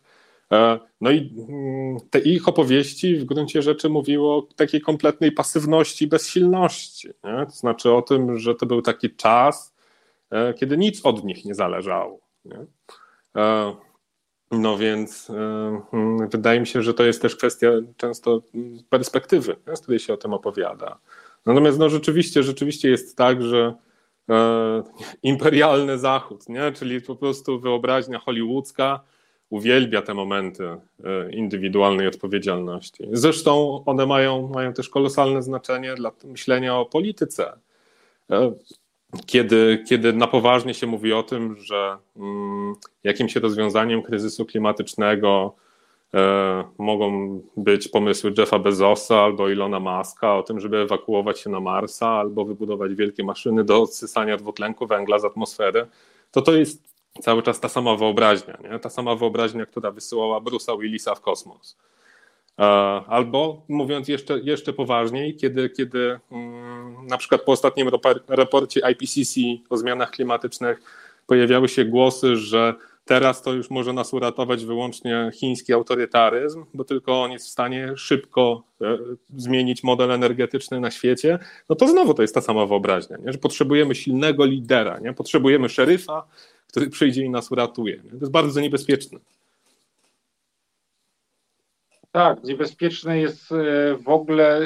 [0.52, 6.06] E, no i mm, te ich opowieści w gruncie rzeczy mówiło o takiej kompletnej pasywności,
[6.06, 7.08] bezsilności.
[7.08, 7.46] Nie?
[7.46, 9.75] To znaczy o tym, że to był taki czas, E,
[10.58, 12.20] kiedy nic od nich nie zależało.
[12.44, 12.66] Nie?
[13.36, 13.74] E,
[14.50, 18.42] no więc e, hmm, wydaje mi się, że to jest też kwestia często
[18.90, 20.98] perspektywy, z której się o tym opowiada.
[21.46, 23.74] Natomiast no, rzeczywiście, rzeczywiście jest tak, że
[25.22, 26.72] imperialny Zachód, nie?
[26.72, 29.00] czyli po prostu wyobraźnia hollywoodzka
[29.50, 30.76] uwielbia te momenty
[31.30, 33.04] indywidualnej odpowiedzialności.
[33.12, 37.58] Zresztą one mają, mają też kolosalne znaczenie dla myślenia o polityce
[39.26, 45.56] kiedy, kiedy na poważnie się mówi o tym, że mm, jakimś rozwiązaniem kryzysu klimatycznego
[46.78, 52.08] mogą być pomysły Jeffa Bezosa albo Ilona Maska o tym, żeby ewakuować się na Marsa
[52.08, 55.86] albo wybudować wielkie maszyny do odsysania dwutlenku węgla z atmosfery,
[56.30, 56.82] to to jest
[57.20, 58.78] cały czas ta sama wyobraźnia, nie?
[58.78, 61.76] ta sama wyobraźnia, która wysyłała Bruce'a Willisa w kosmos.
[63.06, 67.90] Albo mówiąc jeszcze, jeszcze poważniej, kiedy, kiedy mm, na przykład po ostatnim
[68.28, 69.40] raporcie IPCC
[69.70, 70.80] o zmianach klimatycznych
[71.26, 77.22] pojawiały się głosy, że teraz to już może nas uratować wyłącznie chiński autorytaryzm, bo tylko
[77.22, 78.98] on jest w stanie szybko e,
[79.36, 81.38] zmienić model energetyczny na świecie,
[81.68, 83.32] no to znowu to jest ta sama wyobraźnia, nie?
[83.32, 85.12] że potrzebujemy silnego lidera, nie?
[85.12, 86.26] potrzebujemy szeryfa,
[86.68, 87.96] który przyjdzie i nas uratuje.
[88.04, 88.10] Nie?
[88.10, 89.18] To jest bardzo niebezpieczne.
[92.16, 94.64] Tak, niebezpieczne jest e, w ogóle e,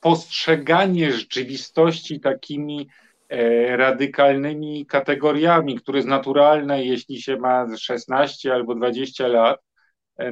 [0.00, 2.88] postrzeganie rzeczywistości takimi
[3.28, 9.60] e, radykalnymi kategoriami, które jest naturalne, jeśli się ma 16 albo 20 lat.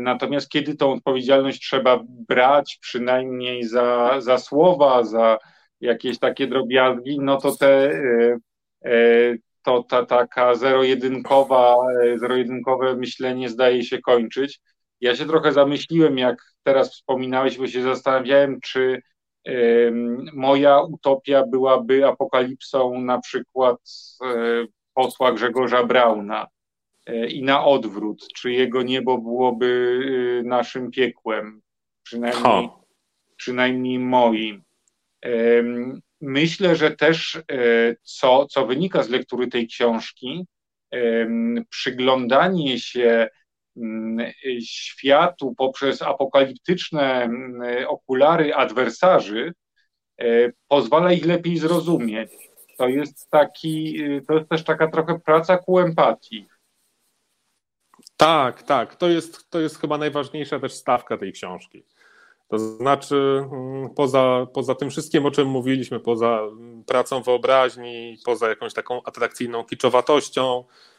[0.01, 5.39] Natomiast kiedy tą odpowiedzialność trzeba brać, przynajmniej za, za słowa, za
[5.81, 8.01] jakieś takie drobiazgi, no to te,
[9.63, 11.77] to ta taka zero-jedynkowa,
[12.17, 14.61] zero-jedynkowe myślenie zdaje się kończyć.
[15.01, 19.03] Ja się trochę zamyśliłem, jak teraz wspominałeś, bo się zastanawiałem, czy
[20.33, 23.77] moja utopia byłaby apokalipsą na przykład
[24.23, 26.47] e, posła Grzegorza Brauna
[27.07, 30.01] e, i na odwrót, czy jego niebo byłoby
[30.41, 31.63] e, naszym piekłem,
[32.03, 32.69] przynajmniej,
[33.37, 34.63] przynajmniej moim.
[36.21, 37.43] Myślę, że też
[38.03, 40.47] co, co wynika z lektury tej książki,
[41.71, 43.29] przyglądanie się
[44.65, 49.55] światu poprzez apokaliptyczne mm, okulary adwersarzy
[50.19, 52.31] e, pozwala ich lepiej zrozumieć.
[52.79, 56.47] To jest taki, to jest też taka trochę praca ku empatii.
[58.17, 58.97] Tak, tak.
[58.97, 61.85] To jest, to jest chyba najważniejsza też stawka tej książki.
[62.49, 66.41] To znaczy, mm, poza, poza tym wszystkim, o czym mówiliśmy, poza
[66.87, 70.98] pracą wyobraźni, poza jakąś taką atrakcyjną kiczowatością, E,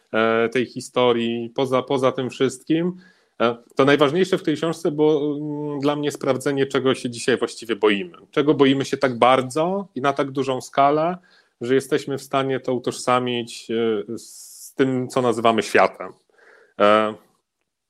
[0.52, 2.98] tej historii, poza, poza tym wszystkim.
[3.42, 7.76] E, to najważniejsze w tej książce było mm, dla mnie sprawdzenie, czego się dzisiaj właściwie
[7.76, 8.18] boimy.
[8.32, 11.18] Czego boimy się tak bardzo i na tak dużą skalę,
[11.62, 16.14] że jesteśmy w stanie to utożsamić e, z tym, co nazywamy światem.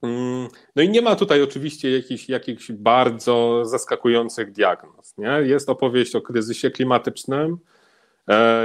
[0.02, 5.18] Mm, no i nie ma tutaj oczywiście jakichś, jakichś bardzo zaskakujących diagnoz.
[5.18, 5.42] Nie?
[5.44, 7.79] Jest opowieść o kryzysie klimatycznym, E,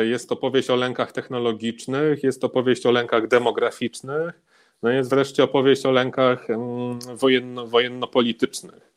[0.02, 4.40] jest to powieść o lękach technologicznych, jest to powieść o lękach demograficznych,
[4.82, 8.92] no jest wreszcie opowieść o lękach mm, wojenno, wojenno-politycznych.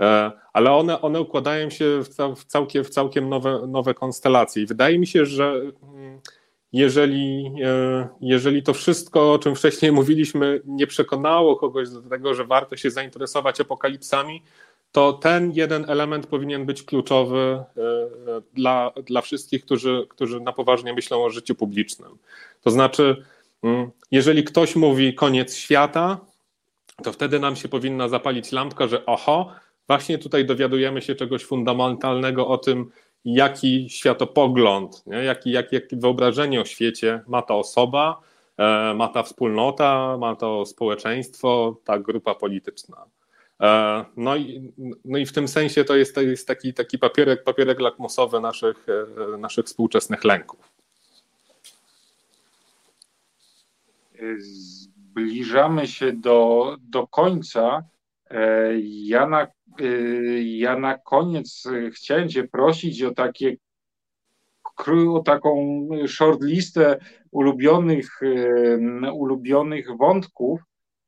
[0.00, 4.62] E, ale one, one układają się w, w, całkiem, w całkiem nowe, nowe konstelacje.
[4.62, 6.20] I wydaje mi się, że mm,
[6.72, 12.44] jeżeli, e, jeżeli to wszystko, o czym wcześniej mówiliśmy, nie przekonało kogoś do tego, że
[12.44, 14.42] warto się zainteresować apokalipsami,
[14.94, 17.64] to ten jeden element powinien być kluczowy e,
[18.52, 22.18] dla, dla wszystkich, którzy, którzy na poważnie myślą o życiu publicznym.
[22.62, 23.24] To znaczy,
[23.62, 26.20] mm, jeżeli ktoś mówi koniec świata,
[27.02, 29.52] to wtedy nam się powinna zapalić lampka, że oho,
[29.86, 32.90] właśnie tutaj dowiadujemy się czegoś fundamentalnego o tym,
[33.24, 35.16] jaki światopogląd, nie?
[35.16, 38.20] Jaki, jak, jakie wyobrażenie o świecie ma ta osoba,
[38.58, 43.06] e, ma ta wspólnota, ma to społeczeństwo, ta grupa polityczna.
[43.62, 44.72] E, no i,
[45.04, 48.86] no i w tym sensie to jest, to jest taki, taki papierek, papierek lakmusowy naszych,
[49.34, 50.74] e, naszych współczesnych lęków.
[54.38, 57.82] Zbliżamy się do, do końca.
[58.30, 59.46] E, ja na,
[60.44, 63.56] ja na koniec chciałem Cię prosić o takie
[64.88, 66.98] o taką short listę
[67.30, 68.20] ulubionych,
[69.12, 70.60] ulubionych wątków,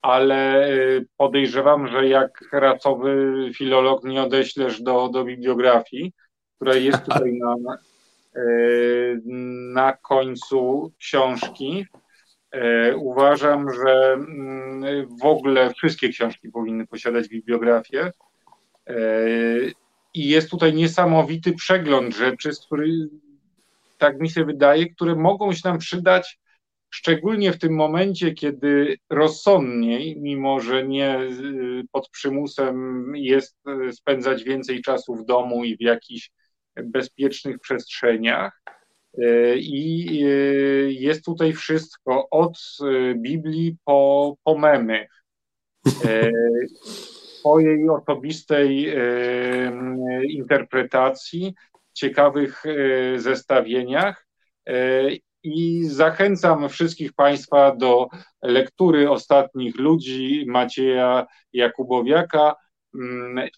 [0.07, 6.12] ale y, podejrzewam, że jak racowy filolog nie odeślesz do, do bibliografii,
[6.57, 7.78] która jest tutaj na,
[8.36, 9.20] y,
[9.74, 11.86] na końcu książki.
[12.54, 18.12] Y, uważam, że mm, w ogóle wszystkie książki powinny posiadać bibliografię.
[20.14, 23.09] I jest tutaj niesamowity przegląd rzeczy, z których,
[23.98, 26.38] tak mi się wydaje, które mogą się nam przydać
[26.91, 33.57] szczególnie w tym momencie, kiedy rozsądniej, mimo że nie y, pod przymusem jest
[33.89, 36.30] y, spędzać więcej czasu w domu i w jakichś
[36.76, 38.62] bezpiecznych przestrzeniach.
[39.18, 40.07] Y, I
[40.89, 42.59] jest tutaj wszystko od
[43.16, 45.07] Biblii po, po memy.
[47.43, 48.95] Po jej osobistej
[50.28, 51.55] interpretacji,
[51.93, 52.62] ciekawych
[53.16, 54.26] zestawieniach
[55.47, 58.09] i zachęcam wszystkich Państwa do
[58.42, 62.55] lektury ostatnich ludzi Macieja Jakubowiaka.
[62.94, 63.49] Mm,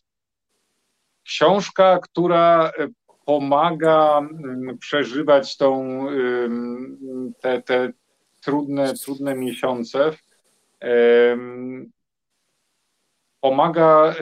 [1.24, 2.72] książka, która
[3.24, 6.06] pomaga mm, przeżywać tą,
[7.40, 7.92] te, te
[8.40, 10.12] trudne, trudne miesiące.
[13.40, 14.14] Pomaga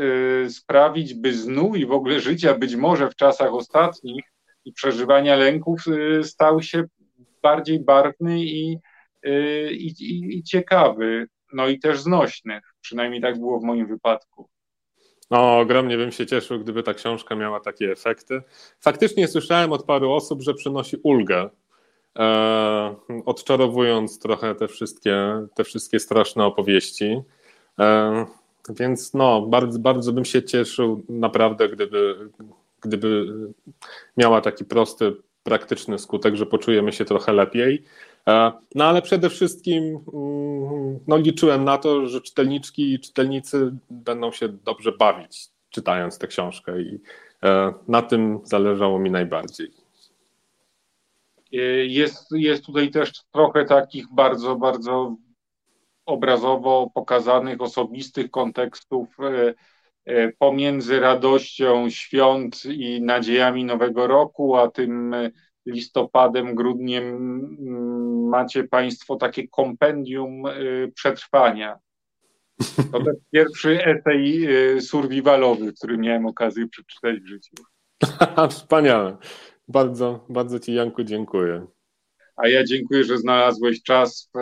[0.45, 4.25] y, sprawić, by znój w ogóle życia, być może w czasach ostatnich
[4.65, 6.85] i przeżywania lęków, y, stał się
[7.47, 8.79] bardziej barwny i,
[9.27, 12.61] y, i, i, i ciekawy, no i też znośny.
[12.81, 14.49] Przynajmniej tak było w moim wypadku.
[15.31, 18.43] No, ogromnie bym się cieszył, gdyby ta książka miała takie efekty.
[18.81, 21.51] Faktycznie słyszałem od paru osób, że przynosi ulgę,
[22.19, 25.17] e, odczarowując trochę te wszystkie,
[25.55, 27.23] te wszystkie straszne opowieści.
[27.79, 28.27] E,
[28.71, 32.31] więc no, bardzo, bardzo bym się cieszył naprawdę, gdyby,
[32.81, 33.27] gdyby
[34.17, 35.17] miała taki prosty,
[35.47, 37.85] praktyczny skutek, że poczujemy się trochę lepiej.
[38.29, 44.33] E, no ale przede wszystkim mm, no, liczyłem na to, że czytelniczki i czytelnicy będą
[44.33, 47.01] się dobrze bawić czytając tę książkę i
[47.43, 49.71] e, na tym zależało mi najbardziej.
[51.53, 55.17] E, jest, jest tutaj też trochę takich bardzo, bardzo
[56.07, 59.09] obrazowo pokazanych, osobistych kontekstów
[60.39, 65.15] pomiędzy radością świąt i nadziejami Nowego Roku, a tym
[65.67, 71.79] listopadem, grudniem mm, macie Państwo takie kompendium y, przetrwania.
[72.93, 74.49] To ten pierwszy esej
[74.81, 77.55] survivalowy, który miałem okazję przeczytać w życiu.
[78.51, 79.17] Wspaniale.
[79.69, 81.67] Bardzo, bardzo Ci, Janku, dziękuję.
[82.37, 84.39] A ja dziękuję, że znalazłeś czas w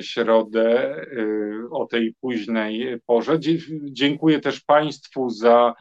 [0.00, 0.96] środę
[1.70, 3.38] o tej późnej porze.
[3.90, 5.74] Dziękuję też Państwu za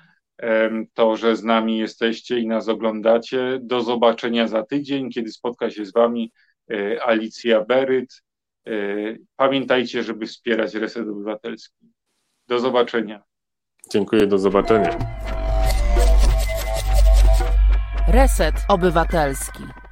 [0.94, 3.60] to, że z nami jesteście i nas oglądacie.
[3.62, 6.32] Do zobaczenia za tydzień, kiedy spotka się z Wami
[6.72, 8.24] e, Alicja Beryt.
[9.36, 11.86] Pamiętajcie, żeby wspierać Reset Obywatelski.
[12.48, 13.24] Do zobaczenia.
[13.92, 14.98] Dziękuję, do zobaczenia.
[18.08, 19.87] Reset Obywatelski.